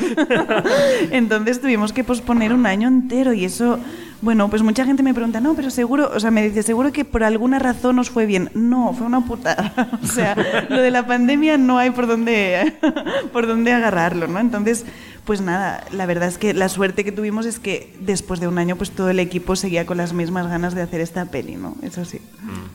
[1.11, 3.79] Entonces tuvimos que posponer un año entero y eso,
[4.23, 7.05] bueno, pues mucha gente me pregunta, no, pero seguro, o sea, me dice, seguro que
[7.05, 8.51] por alguna razón nos fue bien.
[8.55, 9.73] No, fue una putada.
[10.03, 12.79] O sea, lo de la pandemia no hay por dónde,
[13.33, 14.39] por dónde agarrarlo, ¿no?
[14.39, 14.85] Entonces,
[15.25, 18.59] pues nada, la verdad es que la suerte que tuvimos es que después de un
[18.59, 21.75] año, pues todo el equipo seguía con las mismas ganas de hacer esta peli, ¿no?
[21.83, 22.21] Eso sí.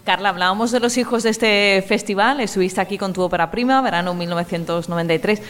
[0.03, 2.41] Carla, hablábamos de los hijos de este festival.
[2.41, 5.41] Estuviste aquí con tu ópera prima, verano 1993.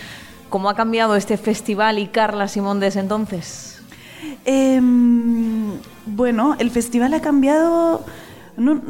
[0.49, 3.70] ¿Cómo ha cambiado este festival y Carla Simón desde entonces?
[4.45, 5.71] Em,
[6.05, 8.05] bueno, el festival ha cambiado.
[8.57, 8.81] no,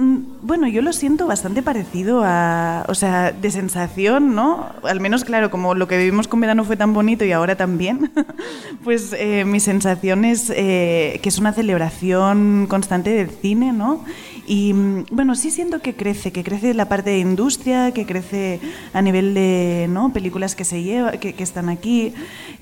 [0.42, 2.86] bueno, yo lo siento bastante parecido a.
[2.88, 4.70] O sea, de sensación, ¿no?
[4.84, 8.12] Al menos, claro, como lo que vivimos con verano fue tan bonito y ahora también,
[8.84, 14.04] pues eh, mi sensación es eh, que es una celebración constante del cine, ¿no?
[14.48, 18.60] Y mm, bueno, sí siento que crece, que crece la parte de industria, que crece
[18.94, 20.12] a nivel de ¿no?
[20.12, 22.14] películas que se lleva, que, que están aquí.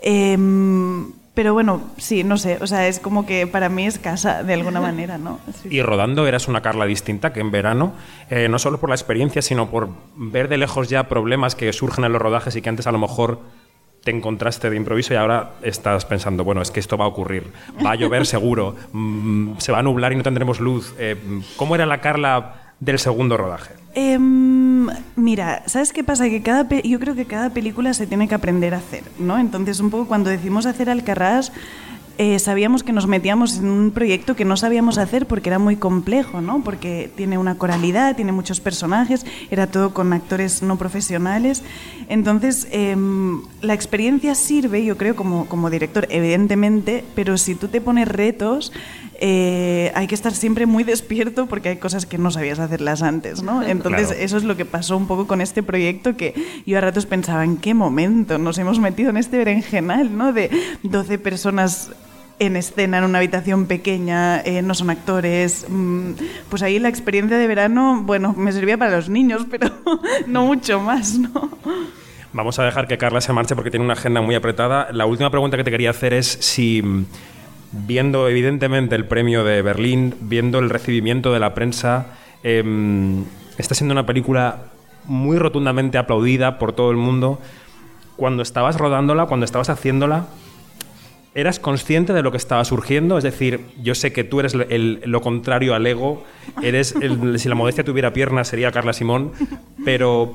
[0.01, 4.43] Em, pero bueno, sí, no sé, o sea, es como que para mí es casa
[4.43, 5.39] de alguna manera, ¿no?
[5.63, 5.69] Sí.
[5.71, 7.93] Y rodando eras una Carla distinta que en verano,
[8.29, 12.03] eh, no solo por la experiencia, sino por ver de lejos ya problemas que surgen
[12.03, 13.39] en los rodajes y que antes a lo mejor
[14.03, 17.53] te encontraste de improviso y ahora estás pensando, bueno, es que esto va a ocurrir,
[17.85, 20.93] va a llover seguro, mm, se va a nublar y no tendremos luz.
[20.99, 21.15] Eh,
[21.55, 23.78] ¿Cómo era la Carla del segundo rodaje?
[23.95, 26.29] Em, mira, ¿sabes qué pasa?
[26.29, 29.37] Que cada pe- yo creo que cada película se tiene que aprender a hacer, ¿no?
[29.39, 31.51] Entonces, un poco cuando decimos hacer Alcarrás,
[32.19, 35.77] eh, sabíamos que nos metíamos en un proyecto que no sabíamos hacer porque era muy
[35.77, 36.61] complejo, ¿no?
[36.61, 41.63] Porque tiene una coralidad, tiene muchos personajes, era todo con actores no profesionales.
[42.09, 47.79] Entonces, em, la experiencia sirve, yo creo, como, como director, evidentemente, pero si tú te
[47.81, 48.73] pones retos,
[49.21, 53.43] eh, hay que estar siempre muy despierto porque hay cosas que no sabías hacerlas antes,
[53.43, 53.61] ¿no?
[53.63, 54.21] Entonces, Claro.
[54.23, 56.33] eso es lo que pasó un poco con este proyecto que
[56.65, 60.31] yo a ratos pensaba, ¿en qué momento nos hemos metido en este berenjenal, ¿no?
[60.33, 60.49] De
[60.83, 61.91] 12 personas
[62.39, 65.65] en escena en una habitación pequeña, eh, no son actores.
[65.67, 66.11] mm,
[66.49, 69.69] pues ahí la experiencia de verano, bueno, me servía para los niños, pero
[70.27, 71.49] no mucho más, ¿no?
[72.31, 74.87] Vamos a dejar que Carla se marche porque tiene una agenda muy apretada.
[74.93, 76.81] La última pregunta que te quería hacer es si,
[77.71, 82.07] viendo evidentemente el premio de Berlín, viendo el recibimiento de la prensa,
[82.43, 83.25] em,
[83.57, 84.63] está siendo una película
[85.05, 87.39] muy rotundamente aplaudida por todo el mundo.
[88.15, 90.25] Cuando estabas rodándola, cuando estabas haciéndola,
[91.35, 93.15] ¿Eras consciente de lo que estaba surgiendo?
[93.19, 96.23] Es decir, yo sé que tú eres el- lo contrario al ego,
[96.63, 96.95] eres
[97.37, 99.31] si la modestia tuviera piernas sería Carla Simón,
[99.85, 100.33] pero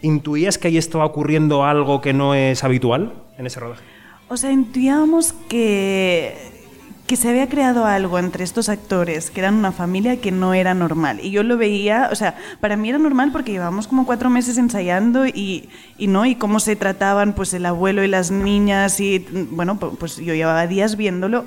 [0.00, 3.82] ¿intuías que ahí estaba ocurriendo algo que no es habitual en ese rodaje?
[4.28, 6.36] O sea, intuíamos que,
[7.08, 10.74] que se había creado algo entre estos actores, que eran una familia que no era
[10.74, 11.18] normal.
[11.20, 14.58] Y yo lo veía, o sea, para mí era normal porque llevábamos como cuatro meses
[14.58, 19.26] ensayando y, y no, y cómo se trataban pues el abuelo y las niñas y
[19.50, 21.44] bueno, pu- pues yo llevaba días viéndolo.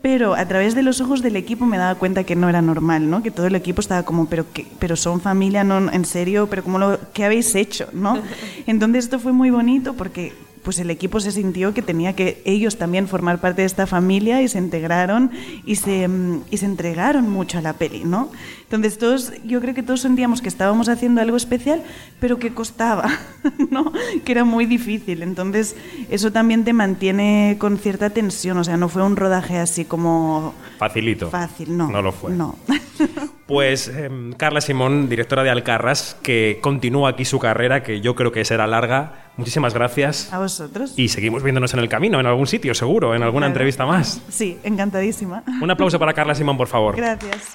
[0.00, 3.10] Pero a través de los ojos del equipo me daba cuenta que no era normal,
[3.10, 3.20] ¿no?
[3.20, 6.62] Que todo el equipo estaba como, pero qué, pero son familia, no, en serio, pero
[6.62, 8.16] cómo lo, ¿qué habéis hecho, no?
[8.68, 10.34] Entonces esto fue muy bonito porque
[10.68, 14.42] pues el equipo se sintió que tenía que ellos también formar parte de esta familia
[14.42, 15.30] y se integraron
[15.64, 18.30] y se, mm, y se entregaron mucho a la peli, ¿no?
[18.64, 21.82] Entonces todos, yo creo que todos sentíamos que estábamos haciendo algo especial,
[22.20, 23.08] pero que costaba,
[23.70, 23.90] ¿no?
[24.26, 25.22] Que era muy difícil.
[25.22, 25.74] Entonces
[26.10, 30.52] eso también te mantiene con cierta tensión, o sea, no fue un rodaje así como
[30.76, 31.30] Facilito.
[31.30, 31.88] fácil, no.
[31.88, 32.32] No lo fue.
[32.32, 32.58] No.
[33.48, 38.30] Pues em, Carla Simón, directora de Alcarras, que continúa aquí su carrera, que yo creo
[38.30, 39.27] que será larga.
[39.38, 40.30] Muchísimas gracias.
[40.32, 40.92] A vosotros.
[40.96, 43.52] Y seguimos viéndonos en el camino, en algún sitio, seguro, en alguna Claro.
[43.52, 44.20] entrevista más.
[44.28, 45.42] Sí, encantadísima.
[45.62, 46.96] Un aplauso para Carla Simón, por favor.
[46.96, 47.52] Gracias.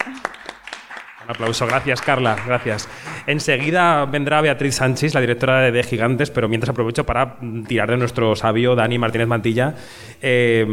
[1.25, 2.89] Un aplauso, gracias Carla, gracias.
[3.27, 7.95] Enseguida vendrá Beatriz Sánchez, la directora de, de Gigantes, pero mientras aprovecho para tirar de
[7.97, 9.73] nuestro sabio Dani Martínez Mantilla.
[10.21, 10.65] Eh,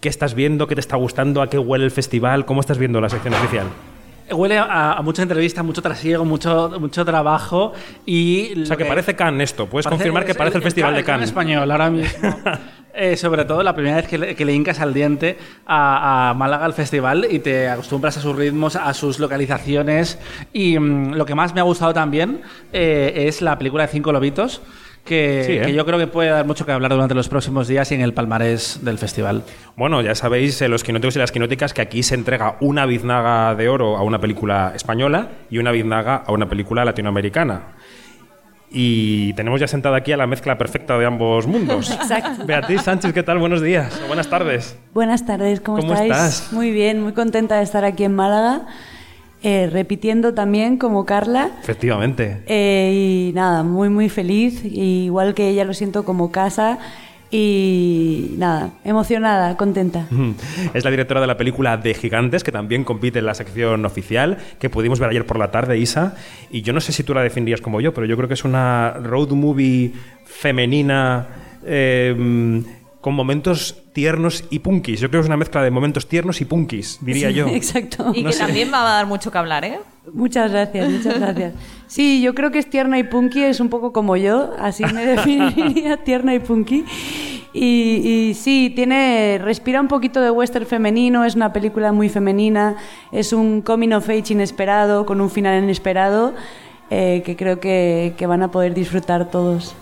[0.00, 0.68] ¿Qué estás viendo?
[0.68, 1.42] ¿Qué te está gustando?
[1.42, 2.44] ¿A qué huele el festival?
[2.44, 3.66] ¿Cómo estás viendo la sección oficial?
[4.32, 7.72] Huele a, a mucha entrevista, mucho trasiego, mucho, mucho trabajo
[8.06, 8.62] y...
[8.62, 9.66] O sea, lo que parece Cannes esto.
[9.66, 11.28] Puedes confirmar que parece el, Festival de Cannes.
[11.28, 12.38] español ahora mismo.
[12.94, 16.34] Eh, sobre todo la primera vez que le, que le hincas al diente a, a
[16.34, 20.18] Málaga al festival y te acostumbras a sus ritmos, a sus localizaciones.
[20.52, 24.12] Y mm, lo que más me ha gustado también eh, es la película de Cinco
[24.12, 24.60] Lobitos.
[25.04, 25.62] Que, Sí, ¿eh?
[25.62, 28.02] que yo creo que puede dar mucho que hablar durante los próximos días y en
[28.02, 29.42] el palmarés del festival.
[29.76, 33.54] Bueno, ya sabéis, eh, los quinóticos y las quinóticas, que aquí se entrega una biznaga
[33.56, 37.62] de oro a una película española y una biznaga a una película latinoamericana.
[38.70, 41.90] Y tenemos ya sentada aquí a la mezcla perfecta de ambos mundos.
[42.00, 42.46] Exacto.
[42.46, 43.38] Beatriz Sánchez, ¿qué tal?
[43.38, 44.00] Buenos días.
[44.06, 44.78] Buenas tardes.
[44.94, 46.10] Buenas tardes, ¿cómo, ¿Cómo estáis?
[46.12, 46.52] estás?
[46.52, 48.66] Muy bien, muy contenta de estar aquí en Málaga,
[49.42, 51.50] eh, repitiendo también como Carla.
[51.62, 52.42] Efectivamente.
[52.46, 56.78] Eh, y nada, muy, muy feliz, y igual que ella lo siento como casa.
[57.34, 60.06] Y nada, emocionada, contenta.
[60.74, 64.36] Es la directora de la película De Gigantes, que también compite en la sección oficial,
[64.58, 66.14] que pudimos ver ayer por la tarde, Isa.
[66.50, 68.44] Y yo no sé si tú la definirías como yo, pero yo creo que es
[68.44, 69.94] una road movie
[70.26, 71.26] femenina
[71.64, 72.62] eh,
[73.02, 75.00] con momentos tiernos y punkis.
[75.00, 77.48] Yo creo que es una mezcla de momentos tiernos y punkis, diría Sí, yo.
[77.48, 78.12] Exacto.
[78.14, 79.80] Y que también va a dar mucho que hablar, ¿eh?
[80.14, 81.54] Muchas gracias, muchas gracias.
[81.88, 85.04] Sí, yo creo que es tierna y punky, es un poco como yo, así me
[85.16, 86.84] definiría, tierna y punky.
[87.52, 92.76] Y, y sí, tiene, respira un poquito de western femenino, es una película muy femenina,
[93.10, 96.34] es un coming of age inesperado, con un final inesperado,
[96.88, 99.74] eh, que creo que, que van a poder disfrutar todos.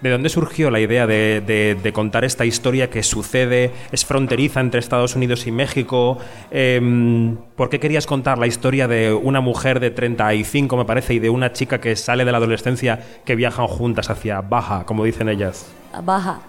[0.00, 5.16] ¿De dónde surgió la idea de, contar esta historia que sucede, es fronteriza entre Estados
[5.16, 6.18] Unidos y México?
[6.52, 11.18] Em, ¿Por qué querías contar la historia de una mujer de 35, me parece, y
[11.18, 15.28] de una chica que sale de la adolescencia que viajan juntas hacia Baja, como dicen
[15.28, 15.66] ellas?
[16.04, 16.42] Baja.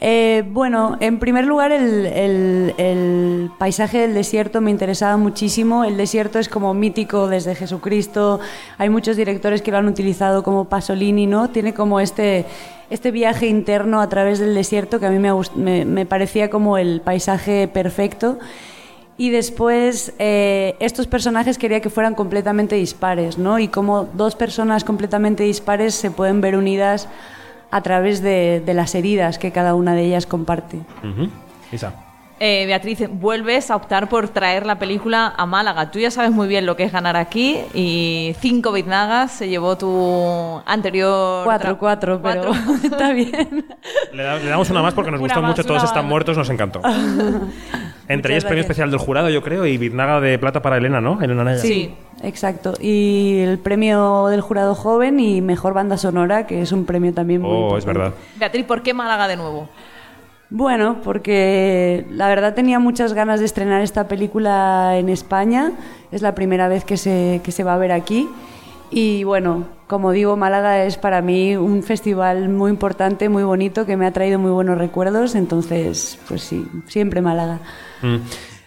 [0.00, 5.84] Eh, bueno, en primer lugar el, paisaje del desierto me interesaba muchísimo.
[5.84, 8.40] El desierto es como mítico desde Jesucristo.
[8.78, 11.50] Hay muchos directores que lo han utilizado como Pasolini, ¿no?
[11.50, 12.46] Tiene como este,
[12.90, 17.66] este viaje interno a través del desierto que a mí me parecía como el paisaje
[17.68, 18.38] perfecto.
[19.20, 23.58] Y después eh, estos personajes quería que fueran completamente dispares, ¿no?
[23.58, 27.08] Y como dos personas completamente dispares se pueden ver unidas
[27.70, 30.78] a través de, de las heridas que cada una de ellas comparte.
[31.72, 31.92] Isa.
[32.40, 35.90] Eh, Beatriz, vuelves a optar por traer la película a Málaga.
[35.90, 39.76] Tú ya sabes muy bien lo que es ganar aquí y cinco biznagas se llevó
[39.76, 41.42] tu anterior...
[41.44, 42.52] Cuatro, cuatro, pero
[42.84, 43.66] está bien.
[44.12, 46.10] Le, da- le damos una más porque nos Una gustó más, mucho, todos están más.
[46.10, 46.80] muertos, nos encantó.
[48.08, 51.20] Entre ellas premio especial del jurado, yo creo, y Biznaga de plata para Elena, ¿no?
[51.20, 51.58] Elena Naya.
[51.58, 51.94] Sí.
[52.22, 52.74] Exacto.
[52.80, 57.42] Y el premio del jurado joven y mejor banda sonora, que es un premio también
[57.42, 57.98] muy Oh, es importante.
[57.98, 58.14] verdad.
[58.38, 59.68] Beatriz, ¿por qué Málaga de nuevo?
[60.50, 65.72] Bueno, porque la verdad tenía muchas ganas de estrenar esta película en España.
[66.10, 68.26] Es la primera vez que se, que se va a ver aquí.
[68.90, 73.96] Y bueno, como digo, Málaga es para mí un festival muy importante, muy bonito, que
[73.96, 75.34] me ha traído muy buenos recuerdos.
[75.34, 77.60] Entonces, pues sí, siempre Málaga.
[78.02, 78.16] Mm.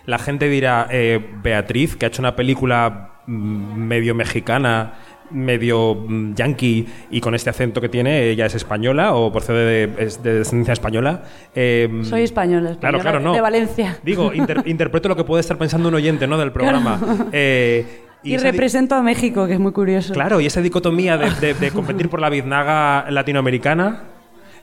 [0.05, 4.93] La gente dirá, eh, Beatriz, que ha hecho una película mm, medio mexicana,
[5.29, 10.03] medio mm, yankee y con este acento que tiene, ella es española o procede de,
[10.03, 11.23] es de descendencia española.
[11.55, 13.33] Eh, Soy española, Claro, española claro, no.
[13.33, 13.97] de Valencia.
[14.03, 16.37] Digo, inter- interpreto lo que puede estar pensando un oyente ¿no?
[16.37, 16.99] del programa.
[17.31, 20.13] Eh, Y, di- represento a México, que es muy curioso.
[20.13, 24.03] Claro, y esa dicotomía de, de- de competir por la biznaga latinoamericana,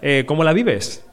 [0.01, 1.05] eh, ¿cómo la vives?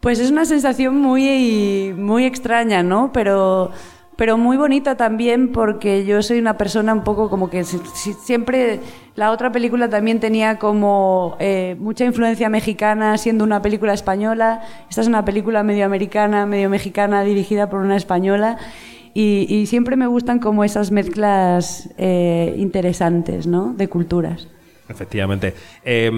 [0.00, 3.10] Pues es una sensación muy, muy extraña, ¿no?
[3.12, 3.70] Pero,
[4.16, 8.12] pero muy bonita también porque yo soy una persona un poco como que si- si-
[8.12, 8.80] siempre
[9.16, 14.60] la otra película también tenía como eh, mucha influencia mexicana siendo una película española.
[14.90, 18.58] Esta es una película medio americana, medio mexicana dirigida por una española.
[19.14, 23.72] Y, siempre me gustan como esas mezclas eh, interesantes, ¿no?
[23.72, 24.48] De culturas.
[24.88, 25.54] Efectivamente.
[25.84, 26.10] Eh,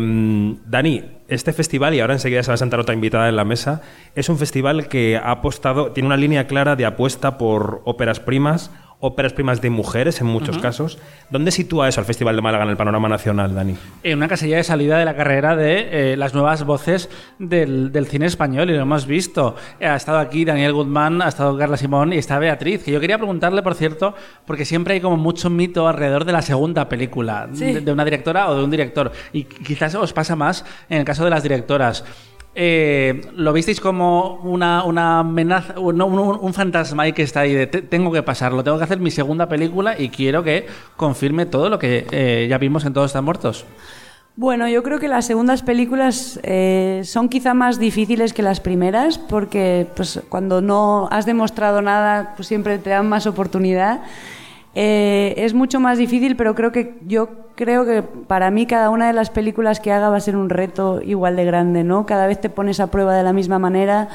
[0.66, 3.82] Dani, este festival, y ahora enseguida se va a sentar otra invitada en la mesa,
[4.14, 8.70] es un festival que ha apostado, tiene una línea clara de apuesta por óperas primas,
[8.98, 10.98] óperas primas de mujeres en muchos casos.
[11.30, 13.76] ¿Dónde sitúa eso al Festival de Málaga en el panorama nacional, Dani?
[14.02, 18.06] En una casilla de salida de la carrera de eh, las nuevas voces del, del
[18.06, 19.54] cine español, y lo hemos visto.
[19.80, 23.18] Ha estado aquí Daniel Guzmán, ha estado Carla Simón y está Beatriz, que yo quería
[23.18, 24.14] preguntarle, por cierto,
[24.46, 27.72] porque siempre hay como mucho mito alrededor de la segunda película, Sí.
[27.72, 29.12] de, de una directora o de un director.
[29.32, 32.04] Y quizás os pasa más en el caso de las directoras.
[32.58, 37.52] Eh, ¿Lo visteis como una, una amenaza, un, un- un fantasma ahí que está ahí
[37.52, 41.44] de "Te- tengo que pasarlo, tengo que hacer mi segunda película y quiero que confirme
[41.44, 43.66] todo lo que eh, ya vimos en Todos están muertos?
[44.36, 49.18] Bueno, yo creo que las segundas películas eh, son quizá más difíciles que las primeras
[49.18, 54.00] porque pues, cuando no has demostrado nada pues siempre te dan más oportunidad.
[54.78, 59.06] Eh, es mucho más difícil, pero creo que yo creo que para mí cada una
[59.06, 62.04] de las películas que haga va a ser un reto igual de grande, ¿no?
[62.04, 64.10] Cada vez te pones a prueba de la misma manera,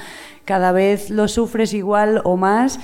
[0.46, 2.80] cada vez lo sufres igual o más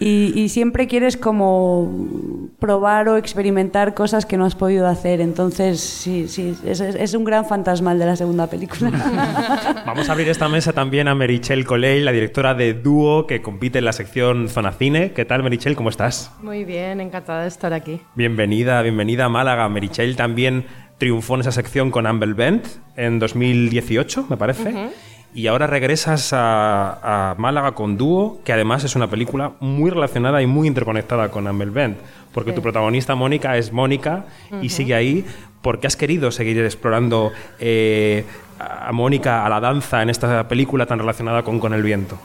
[0.00, 5.20] y, siempre quieres como probar o experimentar cosas que no has podido hacer.
[5.20, 8.90] Entonces, sí, sí, es, un gran fantasmal de la segunda película.
[9.86, 13.78] Vamos a abrir esta mesa también a Merichel Coley, la directora de Dúo, que compite
[13.78, 15.12] en la sección Zona Cine.
[15.12, 15.74] ¿Qué tal, Merichel?
[15.74, 16.32] ¿Cómo estás?
[16.42, 18.00] Muy bien, encantada de estar aquí.
[18.14, 19.68] Bienvenida, bienvenida a Málaga.
[19.68, 20.66] Merichel también
[20.98, 24.90] triunfó en esa sección con Amber Bent en 2018, me parece
[25.34, 30.46] y ahora regresas a, Málaga con Dúo, que además es una película muy relacionada y
[30.46, 31.98] muy interconectada con Amel Bent,
[32.32, 34.26] porque tu protagonista Mónica es Mónica
[34.62, 35.24] y sigue ahí.
[35.60, 38.24] Porque has querido seguir explorando eh,
[38.60, 42.16] a Mónica, a la danza en esta película tan relacionada con, con el viento.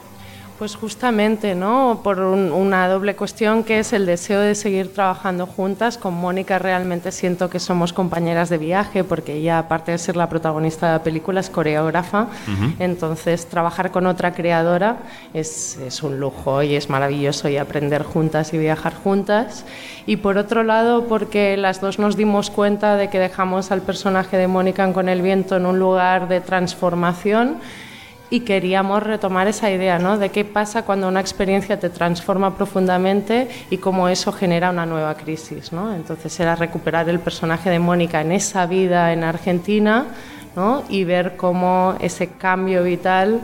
[0.59, 2.01] Pues justamente, ¿no?
[2.03, 5.97] Por una doble cuestión que es el deseo de seguir trabajando juntas.
[5.97, 10.29] Con Mónica realmente siento que somos compañeras de viaje porque ella, aparte de ser la
[10.29, 12.27] protagonista de la película, es coreógrafa.
[12.77, 14.97] Entonces, trabajar con otra creadora
[15.33, 19.65] es, es, un lujo y es maravilloso y aprender juntas y viajar juntas.
[20.05, 24.37] Y por otro lado, porque las dos nos dimos cuenta de que dejamos al personaje
[24.37, 27.57] de Mónica con el viento en un lugar de transformación
[28.29, 30.17] y queríamos retomar esa idea ¿no?
[30.17, 35.15] de qué pasa cuando una experiencia te transforma profundamente y cómo eso genera una nueva
[35.15, 35.71] crisis.
[35.71, 35.93] ¿no?
[35.93, 40.07] Entonces era recuperar el personaje de Mónica en esa vida en Argentina
[40.55, 40.83] ¿no?
[40.89, 43.39] y ver cómo ese cambio vital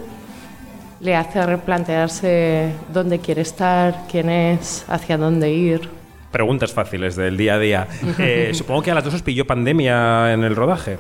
[1.02, 5.90] le hace replantearse dónde quiere estar, quién es, hacia dónde ir.
[6.32, 7.88] Preguntas fáciles del día a día.
[8.20, 10.98] Eh, supongo que a las dos os pilló pandemia en el rodaje.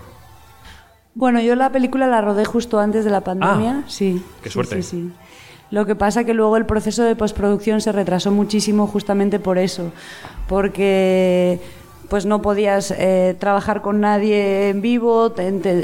[1.16, 4.24] Bueno, yo la película la rodé justo antes de la pandemia, ah, sí.
[4.41, 4.82] Qué suerte.
[4.84, 5.12] Sí, sí,
[5.72, 9.91] Lo que pasa que luego el proceso de postproducción se retrasó muchísimo justamente por eso,
[10.47, 11.60] porque
[12.10, 15.34] pues no podías eh, trabajar con nadie en vivo,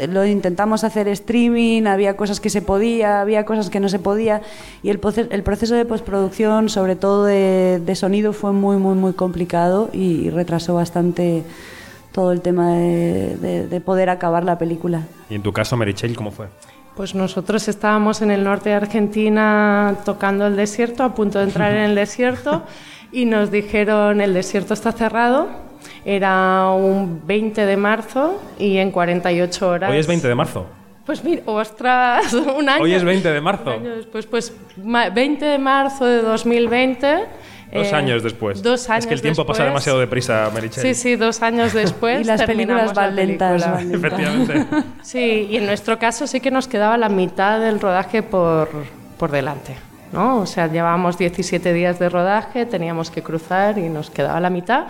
[0.09, 4.41] lo intentamos hacer streaming, había cosas que se podía, había cosas que no se podía
[4.81, 4.99] y el,
[5.29, 10.73] el proceso de postproducción, sobre todo de, sonido, fue muy, muy, muy complicado y retrasó
[10.73, 11.43] bastante
[12.15, 15.01] todo el tema de, poder acabar la película.
[15.29, 16.47] ¿Y en tu caso, Merichel, cómo fue?
[16.95, 21.73] Pues nosotros estábamos en el norte de Argentina tocando el desierto, a punto de entrar
[21.73, 22.63] en el desierto,
[23.11, 25.49] y nos dijeron el desierto está cerrado.
[26.05, 29.91] Era un 20 de marzo y en 48 horas.
[29.91, 30.67] Hoy es 20 de marzo.
[31.05, 32.81] Pues mira, ostras, un año.
[32.81, 33.77] Hoy es 20 de marzo.
[33.77, 37.25] después, pues 20 de marzo de 2020
[37.73, 38.61] Dos eh, años después.
[38.61, 40.83] Dos años es que el tiempo pasa demasiado deprisa, Merichel.
[40.83, 42.21] Sí, sí, dos años después.
[42.21, 43.67] y las películas van lentas.
[43.91, 44.65] Efectivamente.
[45.01, 48.69] Sí, y en nuestro caso sí que nos quedaba la mitad del rodaje por,
[49.17, 49.75] por delante.
[50.11, 50.39] ¿no?
[50.39, 54.85] O sea, llevábamos 17 días de rodaje, teníamos que cruzar y nos quedaba la mitad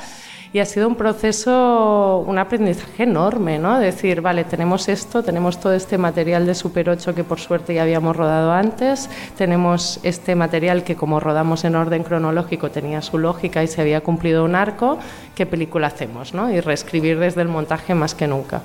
[0.55, 3.77] y ha sido un proceso, un aprendizaje enorme, ¿no?
[3.77, 7.83] Decir, vale, tenemos esto, tenemos todo este material de Super 8 que por suerte ya
[7.83, 13.65] habíamos rodado antes, tenemos este material que como rodamos en orden cronológico tenía su lógica
[13.65, 14.97] y se había cumplido un arco,
[15.35, 16.49] ¿qué película hacemos, no?
[16.49, 18.59] Y reescribir desde el montaje más que nunca.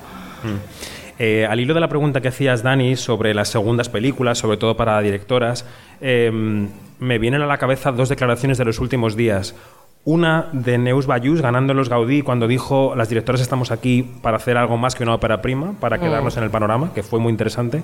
[0.44, 1.18] Mm.
[1.18, 4.76] Eh, al hilo de la pregunta que hacías, Dani, sobre las segundas películas, sobre todo
[4.76, 5.66] para directoras,
[6.00, 6.68] em,
[7.00, 9.56] me vienen a la cabeza dos declaraciones de los últimos días.
[10.04, 14.56] Una de Neus Bayús ganando los Gaudí cuando dijo las directoras estamos aquí para hacer
[14.56, 16.00] algo más que una ópera prima, para mm.
[16.00, 17.82] quedarnos en el panorama, que fue muy interesante.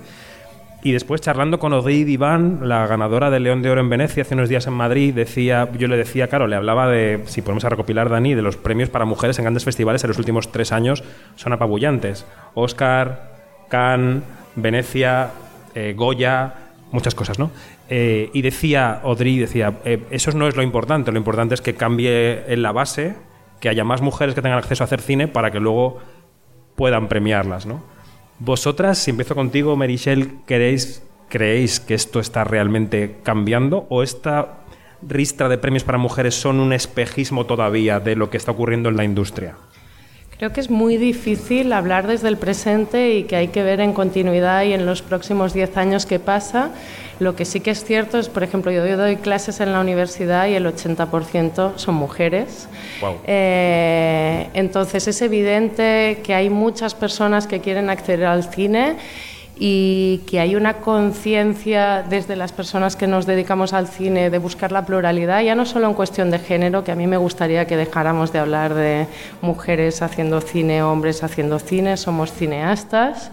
[0.83, 4.35] Y después charlando con Odrid Iván, la ganadora del León de Oro en Venecia hace
[4.35, 8.09] unos días en Madrid, decía, yo le decía, claro, le hablaba de, si podemos recopilar,
[8.09, 11.03] Dani, de los premios para mujeres en grandes festivales en los últimos tres años,
[11.35, 12.25] son apabullantes.
[12.55, 13.33] Oscar,
[13.69, 14.23] Cannes,
[14.55, 15.31] Venecia,
[15.75, 16.55] eh, Goya,
[16.97, 17.51] muchas cosas, ¿no?
[17.89, 21.75] Eh, y decía, Audrey decía, eh, eso no es lo importante, lo importante es que
[21.75, 23.15] cambie en la base,
[23.61, 25.99] que haya más mujeres que tengan acceso a hacer cine para que luego
[26.75, 27.83] puedan premiarlas, ¿no?
[28.39, 34.61] Vosotras, si empiezo contigo, Merichel, ¿queréis, ¿creéis que esto está realmente cambiando o esta
[35.03, 38.97] ristra de premios para mujeres son un espejismo todavía de lo que está ocurriendo en
[38.97, 39.57] la industria?
[40.39, 43.95] Creo que es muy difícil hablar desde el presente y que hay que ver en
[43.95, 46.73] continuidad y en los próximos 10 años qué pasa.
[47.21, 50.47] Lo que sí que es cierto es, por ejemplo, yo doy clases en la universidad
[50.47, 52.69] y el 80% son mujeres.
[53.27, 58.97] Eh, entonces es evidente que hay muchas personas que quieren acceder al cine
[59.59, 64.71] y que hay una conciencia desde las personas que nos dedicamos al cine de buscar
[64.71, 67.77] la pluralidad, ya no solo en cuestión de género, que a mí me gustaría que
[67.77, 69.07] dejáramos de hablar de
[69.41, 73.31] mujeres haciendo cine, hombres haciendo cine, somos cineastas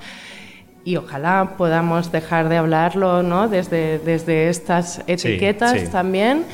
[0.86, 3.50] y ojalá podamos dejar de hablarlo ¿no?
[3.50, 6.46] desde, desde estas etiquetas también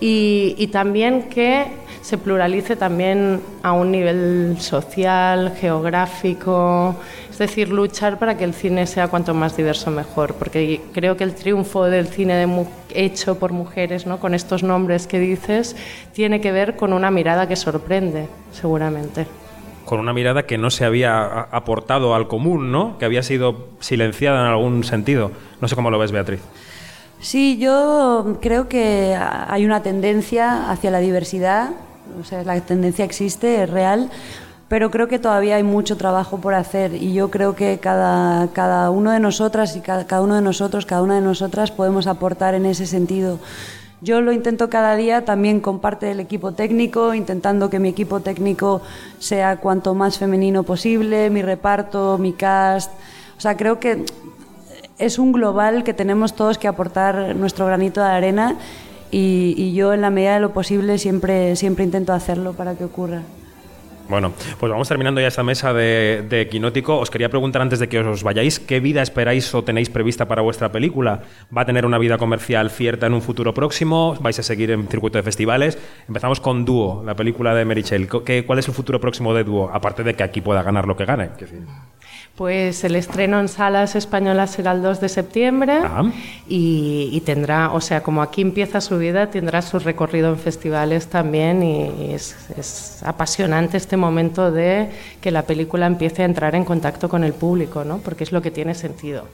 [0.00, 1.66] y, y también que
[2.00, 6.96] se pluralice también a un nivel social, geográfico,
[7.38, 11.22] es decir, luchar para que el cine sea cuanto más diverso mejor, porque creo que
[11.22, 14.18] el triunfo del cine de mu- hecho por mujeres, ¿no?
[14.18, 15.76] con estos nombres que dices,
[16.12, 19.26] tiene que ver con una mirada que sorprende, seguramente.
[19.84, 21.22] Con una mirada que no se había
[21.52, 22.98] aportado al común, ¿no?
[22.98, 25.30] Que había sido silenciada en algún sentido.
[25.60, 26.40] No sé cómo lo ves, Beatriz.
[27.20, 31.70] Sí, yo creo que hay una tendencia hacia la diversidad,
[32.20, 34.10] o sea, la tendencia existe, es real,
[34.68, 38.90] pero creo que todavía hay mucho trabajo por hacer y yo creo que cada, cada
[38.90, 42.54] uno de nosotras y cada, cada uno de nosotros, cada una de nosotras podemos aportar
[42.54, 43.38] en ese sentido.
[44.00, 48.20] Yo lo intento cada día también con parte del equipo técnico, intentando que mi equipo
[48.20, 48.80] técnico
[49.18, 52.92] sea cuanto más femenino posible, mi reparto, mi cast.
[53.36, 54.04] O sea, creo que
[54.98, 58.56] es un global que tenemos todos que aportar nuestro granito de arena
[59.10, 62.84] y, y yo en la medida de lo posible siempre, siempre intento hacerlo para que
[62.84, 63.22] ocurra.
[64.08, 66.96] Bueno, pues vamos terminando ya esta mesa de, de Quinótico.
[66.98, 70.40] Os quería preguntar antes de que os vayáis, ¿qué vida esperáis o tenéis prevista para
[70.40, 71.20] vuestra película?
[71.54, 74.16] ¿Va a tener una vida comercial cierta en un futuro próximo?
[74.20, 75.78] ¿Vais a seguir en circuito de festivales?
[76.08, 78.08] Empezamos con Dúo, la película de Merichel.
[78.24, 79.70] ¿Qué- ¿Cuál es el futuro próximo de Dúo?
[79.72, 81.28] Aparte de que aquí pueda ganar lo que gane.
[82.38, 86.04] Pues el estreno en salas españolas será el 2 de septiembre Ah.
[86.48, 91.08] y, y tendrá, o sea, como aquí empieza su vida, tendrá su recorrido en festivales
[91.08, 94.88] también y es, es apasionante este momento de
[95.20, 97.98] que la película empiece a entrar en contacto con el público, ¿no?
[97.98, 99.24] Porque es lo que tiene sentido.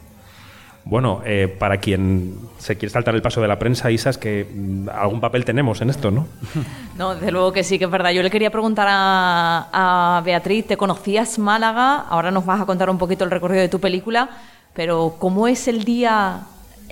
[0.86, 4.88] Bueno, eh, para quien se quiere saltar el paso de la prensa, Isas, que mm,
[4.90, 6.26] algún papel tenemos en esto, ¿no?
[6.98, 8.10] No, desde luego que sí, que es verdad.
[8.10, 12.00] Yo le quería preguntar a, a Beatriz, ¿te conocías Málaga?
[12.08, 14.28] Ahora nos vas a contar un poquito el recorrido de tu película,
[14.74, 16.42] pero ¿cómo es el día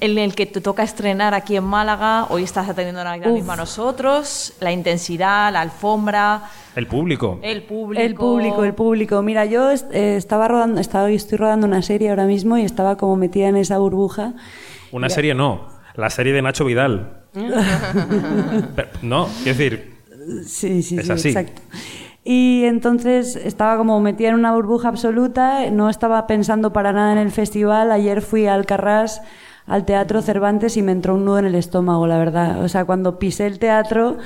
[0.03, 2.27] en el que te toca estrenar aquí en Málaga?
[2.29, 3.27] Hoy estás atendiendo a Uf.
[3.35, 6.43] misma a nosotros, la intensidad, la alfombra,
[6.75, 7.39] El público.
[7.43, 8.03] el público.
[8.03, 9.23] El público, el público.
[9.23, 13.15] Mira, yo eh, estaba rodando, estaba, estoy rodando una serie ahora mismo y estaba como
[13.17, 14.33] metida en esa burbuja.
[14.91, 17.21] Una serie no, la serie de Nacho Vidal.
[17.33, 19.93] Pero, no, quiero decir,
[20.47, 21.29] Sí, sí, Es sí, así.
[21.29, 21.63] exacto.
[22.25, 27.19] Y entonces estaba como metida en una burbuja absoluta, no estaba pensando para nada en
[27.19, 27.91] el festival.
[27.91, 29.23] Ayer fui al Carrás,
[29.67, 32.63] al Teatro Cervantes, y me entró un nudo en el estómago, la verdad.
[32.65, 34.19] O sea, cuando pisé el teatro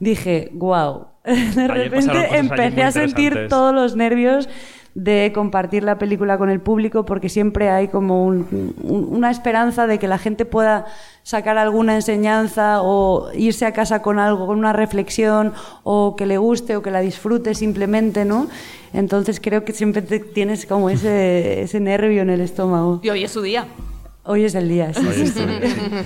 [0.00, 1.06] dije, wow.
[1.24, 4.48] De repente empecé a sentir todos los nervios
[4.94, 9.86] de compartir la película con el público porque siempre hay como un- un- una esperanza
[9.86, 10.86] de que la gente pueda
[11.22, 15.52] sacar alguna enseñanza o irse a casa con algo, con una reflexión
[15.84, 18.48] o que le guste o que la disfrute simplemente, ¿no?
[18.92, 22.98] Entonces creo que siempre te- tienes como ese, ese nervio en el estómago.
[23.02, 23.66] Y hoy es su día.
[24.30, 25.40] Hoy es el día, sí, Hoy sí, sí.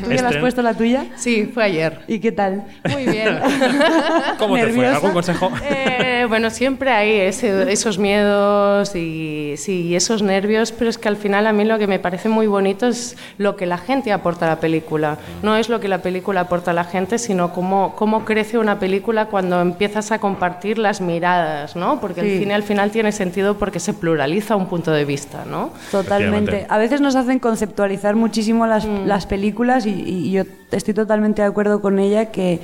[0.05, 1.07] ¿Tú ya has Estren- puesto la tuya?
[1.17, 2.03] Sí, fue ayer.
[2.07, 2.63] ¿Y qué tal?
[2.89, 3.41] Muy bien.
[4.39, 4.87] ¿cómo te fue?
[4.87, 5.51] ¿Algún consejo?
[5.69, 11.17] Eh, bueno, siempre hay ese- esos miedos y sí, esos nervios, pero es que al
[11.17, 14.47] final a mí lo que me parece muy bonito es lo que la gente aporta
[14.47, 15.19] a la película.
[15.43, 18.79] No es lo que la película aporta a la gente, sino cómo, cómo crece una
[18.79, 22.01] película cuando empiezas a compartir las miradas, ¿no?
[22.01, 25.73] Porque el cine al final tiene sentido porque se pluraliza un punto de vista, ¿no?
[25.91, 26.67] Totalmente.
[26.69, 31.49] A veces nos hacen conceptualizar muchísimo las, las películas y, y yo estoy totalmente de
[31.49, 32.61] acuerdo con ella que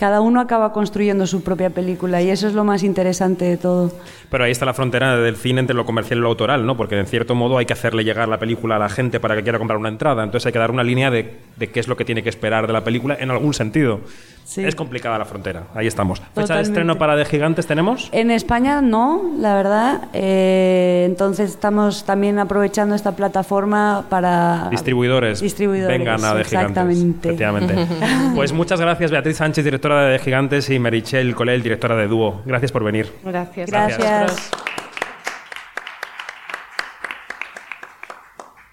[0.00, 3.92] cada uno acaba construyendo su propia película y eso es lo más interesante de todo.
[4.30, 6.74] Pero ahí está la frontera del cine entre lo comercial y lo autoral, ¿no?
[6.74, 9.42] Porque en cierto modo hay que hacerle llegar la película a la gente para que
[9.42, 10.24] quiera comprar una entrada.
[10.24, 12.66] Entonces hay que dar una línea de, de qué es lo que tiene que esperar
[12.66, 14.00] de la película en algún sentido.
[14.44, 14.64] Sí.
[14.64, 15.64] Es complicada la frontera.
[15.74, 16.20] Ahí estamos.
[16.34, 18.08] ¿Fecha de estreno para De Gigantes tenemos?
[18.12, 20.08] En España no, la verdad.
[20.12, 24.68] Eh, entonces estamos también aprovechando esta plataforma para...
[24.70, 25.40] Distribuidores.
[25.40, 26.70] Distribuidores, Vengan a De Gigantes.
[26.70, 27.28] exactamente.
[27.28, 27.74] Efectivamente.
[28.34, 32.40] Pues muchas gracias, Beatriz Sánchez, directora de De Gigantes, y Merichel Colel, directora de Dúo.
[32.46, 33.12] Gracias por venir.
[33.24, 33.68] Gracias.
[33.70, 34.50] Gracias.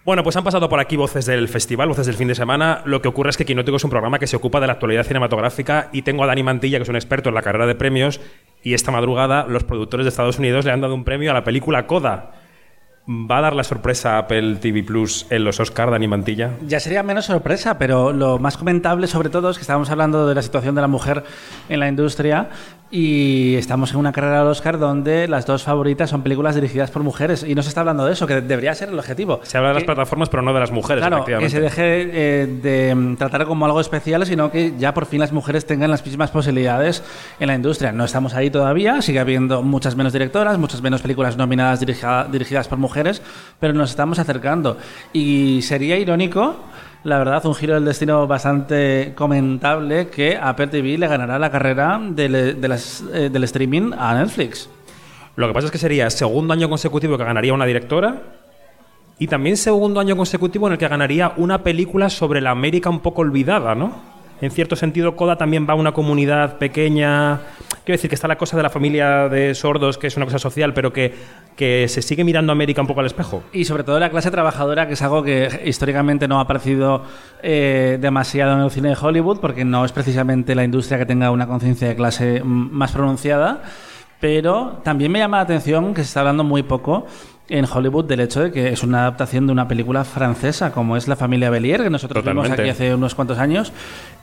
[0.07, 2.81] Bueno, pues han pasado por aquí voces del festival, voces del fin de semana.
[2.85, 5.03] Lo que ocurre es que Quinótico es un programa que se ocupa de la actualidad
[5.03, 8.21] cinematográfica y tengo a Dani Mantilla, que es un experto en la carrera de premios,
[8.63, 11.43] y esta madrugada los productores de Estados Unidos le han dado un premio a la
[11.43, 12.31] película Coda.
[13.09, 16.51] ¿Va a dar la sorpresa Apple TV Plus en los Oscar, Dani Mantilla?
[16.65, 20.35] Ya sería menos sorpresa, pero lo más comentable sobre todo es que estábamos hablando de
[20.35, 21.23] la situación de la mujer
[21.67, 22.49] en la industria
[22.89, 27.03] y estamos en una carrera al Oscar donde las dos favoritas son películas dirigidas por
[27.03, 29.41] mujeres y no se está hablando de eso, que debería ser el objetivo.
[29.43, 31.81] Se habla de las Que- plataformas, pero no de las mujeres, Claro, que se deje
[32.13, 35.91] eh, de mm, tratar como algo especial, sino que ya por fin las mujeres tengan
[35.91, 37.03] las mismas posibilidades
[37.39, 37.91] en la industria.
[37.91, 42.67] No estamos ahí todavía, sigue habiendo muchas menos directoras, muchas menos películas nominadas dirija- dirigidas
[42.69, 43.21] por mujeres,
[43.59, 44.77] pero nos estamos acercando.
[45.11, 46.55] Y sería irónico
[47.03, 51.99] la verdad, un giro del destino bastante comentable que Apple TV le ganará la carrera
[52.01, 54.69] del, eh, del streaming a Netflix.
[55.35, 58.23] Lo que pasa es que sería segundo año consecutivo que ganaría una directora
[59.19, 62.99] y también segundo año consecutivo en el que ganaría una película sobre la América un
[62.99, 64.17] poco olvidada, ¿no?
[64.41, 67.39] En cierto sentido, Coda también va a una comunidad pequeña.
[67.87, 70.39] Quiero decir que está la cosa de la familia de sordos, que es una cosa
[70.39, 71.15] social, pero que,
[71.55, 73.43] que se sigue mirando a América un poco al espejo.
[73.53, 77.05] Y sobre todo la clase trabajadora, que es algo que históricamente no ha aparecido
[77.41, 81.31] eh, demasiado en el cine de Hollywood, porque no es precisamente la industria que tenga
[81.31, 83.61] una conciencia de clase mm, más pronunciada.
[84.19, 87.05] Pero también me llama la atención que se está hablando muy poco
[87.49, 91.07] en Hollywood del hecho de que es una adaptación de una película francesa, como es
[91.07, 92.61] La familia Belier, que nosotros vimos Totalmente.
[92.61, 93.71] aquí hace unos cuantos años,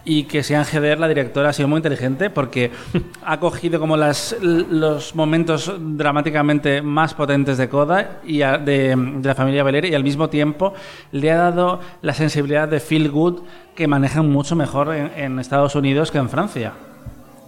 [0.05, 2.71] y que Sean Heder, la directora, ha sido muy inteligente porque
[3.25, 9.27] ha cogido como las, los momentos dramáticamente más potentes de Coda y a- de, de
[9.29, 10.75] la familia Belier y al mismo tiempo
[11.13, 13.41] le ha dado la sensibilidad de feel good
[13.75, 16.73] que manejan mucho mejor en, en Estados Unidos que en Francia.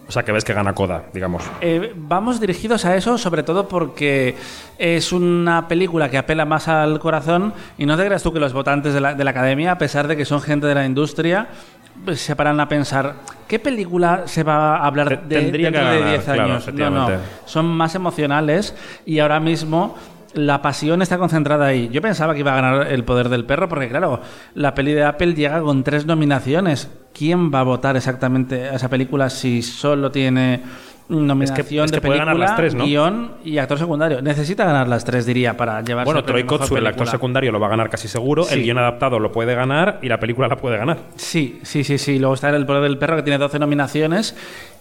[0.09, 1.43] O sea, que ves que gana Coda, digamos.
[1.61, 4.37] Eh, vamos dirigidos a eso, sobre todo porque
[4.79, 8.53] es una película que apela más al corazón y no te creas tú que los
[8.53, 11.49] votantes de la, de la academia, a pesar de que son gente de la industria,
[12.05, 13.15] pues se paran a pensar,
[13.49, 16.49] ¿qué película se va a hablar de, tendría que dentro de ganar, 10 claro, años?
[16.49, 17.19] no, no, efectivamente.
[17.47, 19.97] son más emocionales y ahora mismo
[20.37, 21.89] la pasión está concentrada ahí.
[21.91, 24.21] Yo pensaba que iba a ganar El Poder del Perro porque, claro,
[24.55, 26.91] la peli de Apple llega con tres nominaciones.
[27.13, 30.63] ¿Quién va a votar exactamente a esa película si solo tiene
[31.09, 32.85] nominación es que de puede ganar película, las tres, ¿no?
[32.85, 34.23] guion y actor secundario?
[34.23, 37.67] Necesita ganar las tres, diría, para llevarse Bueno, Troy Kotsur, el actor secundario, lo va
[37.69, 38.45] a ganar casi seguro.
[38.45, 38.55] Sí.
[38.55, 40.99] El guion adaptado lo puede ganar y la película la puede ganar.
[41.17, 42.19] Sí, sí, sí, sí.
[42.19, 44.37] Luego está El Poder del Perro, que tiene 12 nominaciones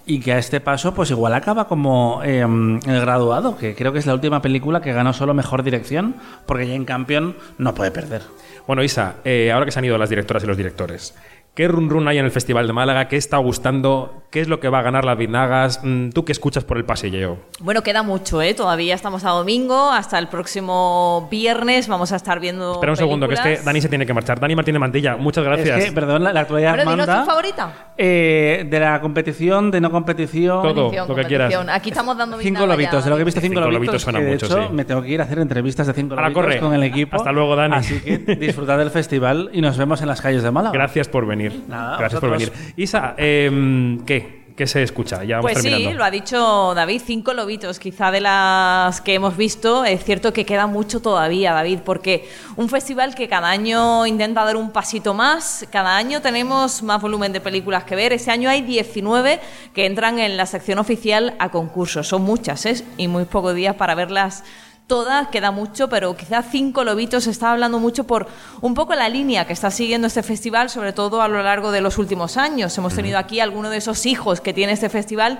[0.05, 3.99] y que a este paso, pues igual acaba como eh, El Graduado, que creo que
[3.99, 6.15] es la última película que ganó solo Mejor Dirección,
[6.45, 8.21] porque ya en Campion no puede perder.
[8.67, 11.15] Bueno, Isa, eh, ahora que se han ido las directoras y los directores,
[11.55, 13.07] ¿qué run run hay en el Festival de Málaga?
[13.07, 14.21] ¿Qué está gustando?
[14.29, 15.79] ¿Qué es lo que va a ganar las Vinagas?
[15.81, 17.37] Mm, ¿Tú qué escuchas por el pasillo?
[17.61, 18.53] Bueno, queda mucho, ¿eh?
[18.53, 22.73] Todavía estamos a domingo, hasta el próximo viernes vamos a estar viendo.
[22.73, 23.57] Espera un segundo, que es que.
[23.63, 24.39] Dani se tiene que marchar.
[24.39, 25.79] Dani Martínez Mantilla, muchas gracias.
[25.79, 27.73] Es que, perdón, la, la actualidad Pero dinos manda tu favorita.
[27.97, 30.61] eh, de la competición, de no competición.
[30.61, 31.53] Todo, Competición, lo que quieras.
[31.69, 34.19] Aquí estamos dando Cinco lobitos, de lo que he visto cinco, Cinco lobitos, lobitos suena
[34.19, 34.73] que de mucho, hecho sí.
[34.73, 36.59] me tengo que ir a hacer entrevistas de cinco Ahora lobitos corre.
[36.59, 37.15] con el equipo.
[37.15, 37.75] Hasta luego, Dani.
[37.75, 40.73] Así que disfrutad del festival y nos vemos en las calles de Málaga.
[40.73, 41.44] Gracias por venir.
[41.67, 42.51] Nada, gracias por venir.
[42.75, 44.45] Isa, eh, ¿qué?
[44.55, 45.25] ¿Qué se escucha?
[45.25, 49.35] Ya vamos Pues sí, lo ha dicho David, cinco lobitos, quizá de las que hemos
[49.35, 49.83] visto.
[49.83, 54.55] Es cierto que queda mucho todavía, David, porque un festival que cada año intenta dar
[54.55, 58.13] un pasito más, cada año tenemos más volumen de películas que ver.
[58.13, 59.41] Ese año hay 19
[59.73, 62.01] que entran en la sección oficial a concurso.
[62.03, 62.81] Son muchas, ¿eh?
[62.95, 64.45] Y muy pocos días para verlas
[64.87, 68.27] todas, queda mucho, pero quizás cinco lobitos se está hablando mucho por
[68.61, 71.81] un poco la línea que está siguiendo este festival, sobre todo a lo largo de
[71.81, 72.77] los últimos años.
[72.77, 75.39] Hemos tenido aquí algunos de esos hijos que tiene este festival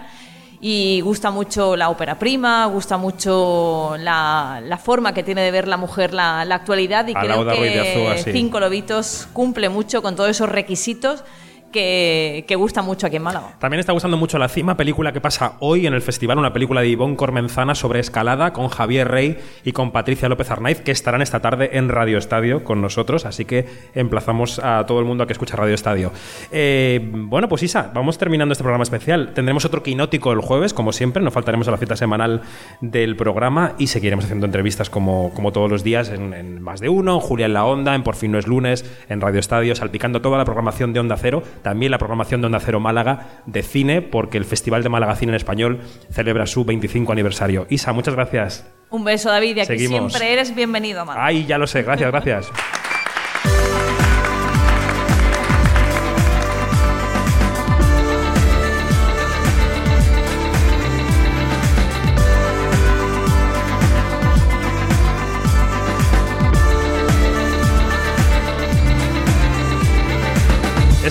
[0.62, 5.68] y gusta mucho la ópera prima, gusta mucho la, la forma que tiene de ver
[5.68, 8.32] la mujer la, la actualidad y A creo que Azúa, sí.
[8.32, 11.24] Cinco Lobitos cumple mucho con todos esos requisitos
[11.72, 13.56] que, gusta mucho aquí en Málaga.
[13.60, 16.82] También está gustando mucho La Cima, película que pasa hoy en el festival, una película
[16.82, 21.22] de Ivonne Cormenzana sobre escalada con Javier Rey y con Patricia López Arnaiz, que estarán
[21.22, 25.28] esta tarde en Radio Estadio con nosotros, así que emplazamos a todo el mundo a
[25.28, 26.12] que escuche Radio Estadio.
[26.52, 29.34] Eh, bueno, pues Isa, vamos terminando este programa especial.
[29.34, 32.42] Tendremos otro quinótico el jueves, como siempre, nos faltaremos a la cita semanal
[32.82, 36.90] del programa y seguiremos haciendo entrevistas como, como todos los días en, en Más de
[36.90, 39.76] Uno, en Julia en la Onda, en Por fin no es lunes, en Radio Estadio,
[39.76, 43.64] salpicando toda la programación de Onda Cero, también la programación de Onda Cero Málaga de
[43.64, 45.80] cine, porque el Festival de Málaga Cine en Español
[46.12, 47.66] celebra su 25 aniversario.
[47.72, 48.72] Isa, muchas gracias.
[48.92, 50.14] Un beso, David, y aquí Seguimos.
[50.14, 51.26] siempre eres bienvenido, Málaga.
[51.26, 52.52] Ay, ya lo sé, gracias, gracias.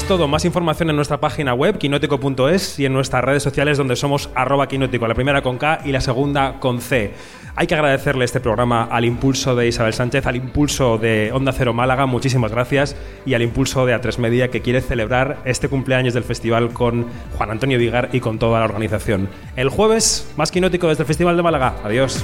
[0.08, 4.28] Todo, más información en nuestra página web, quinótico.es, y en nuestras redes sociales donde somos
[4.34, 7.14] arroba quinótico, la primera con K y la segunda con C.
[7.56, 11.72] Hay que agradecerle este programa al impulso de Isabel Sánchez, al impulso de Onda Cero
[11.72, 16.24] Málaga, muchísimas gracias, y al impulso de A3 Media que quiere celebrar este cumpleaños del
[16.24, 17.06] festival con
[17.38, 19.30] Juan Antonio Vigar y con toda la organización.
[19.56, 21.76] El jueves, más quinótico desde el Festival de Málaga.
[21.82, 22.22] Adiós.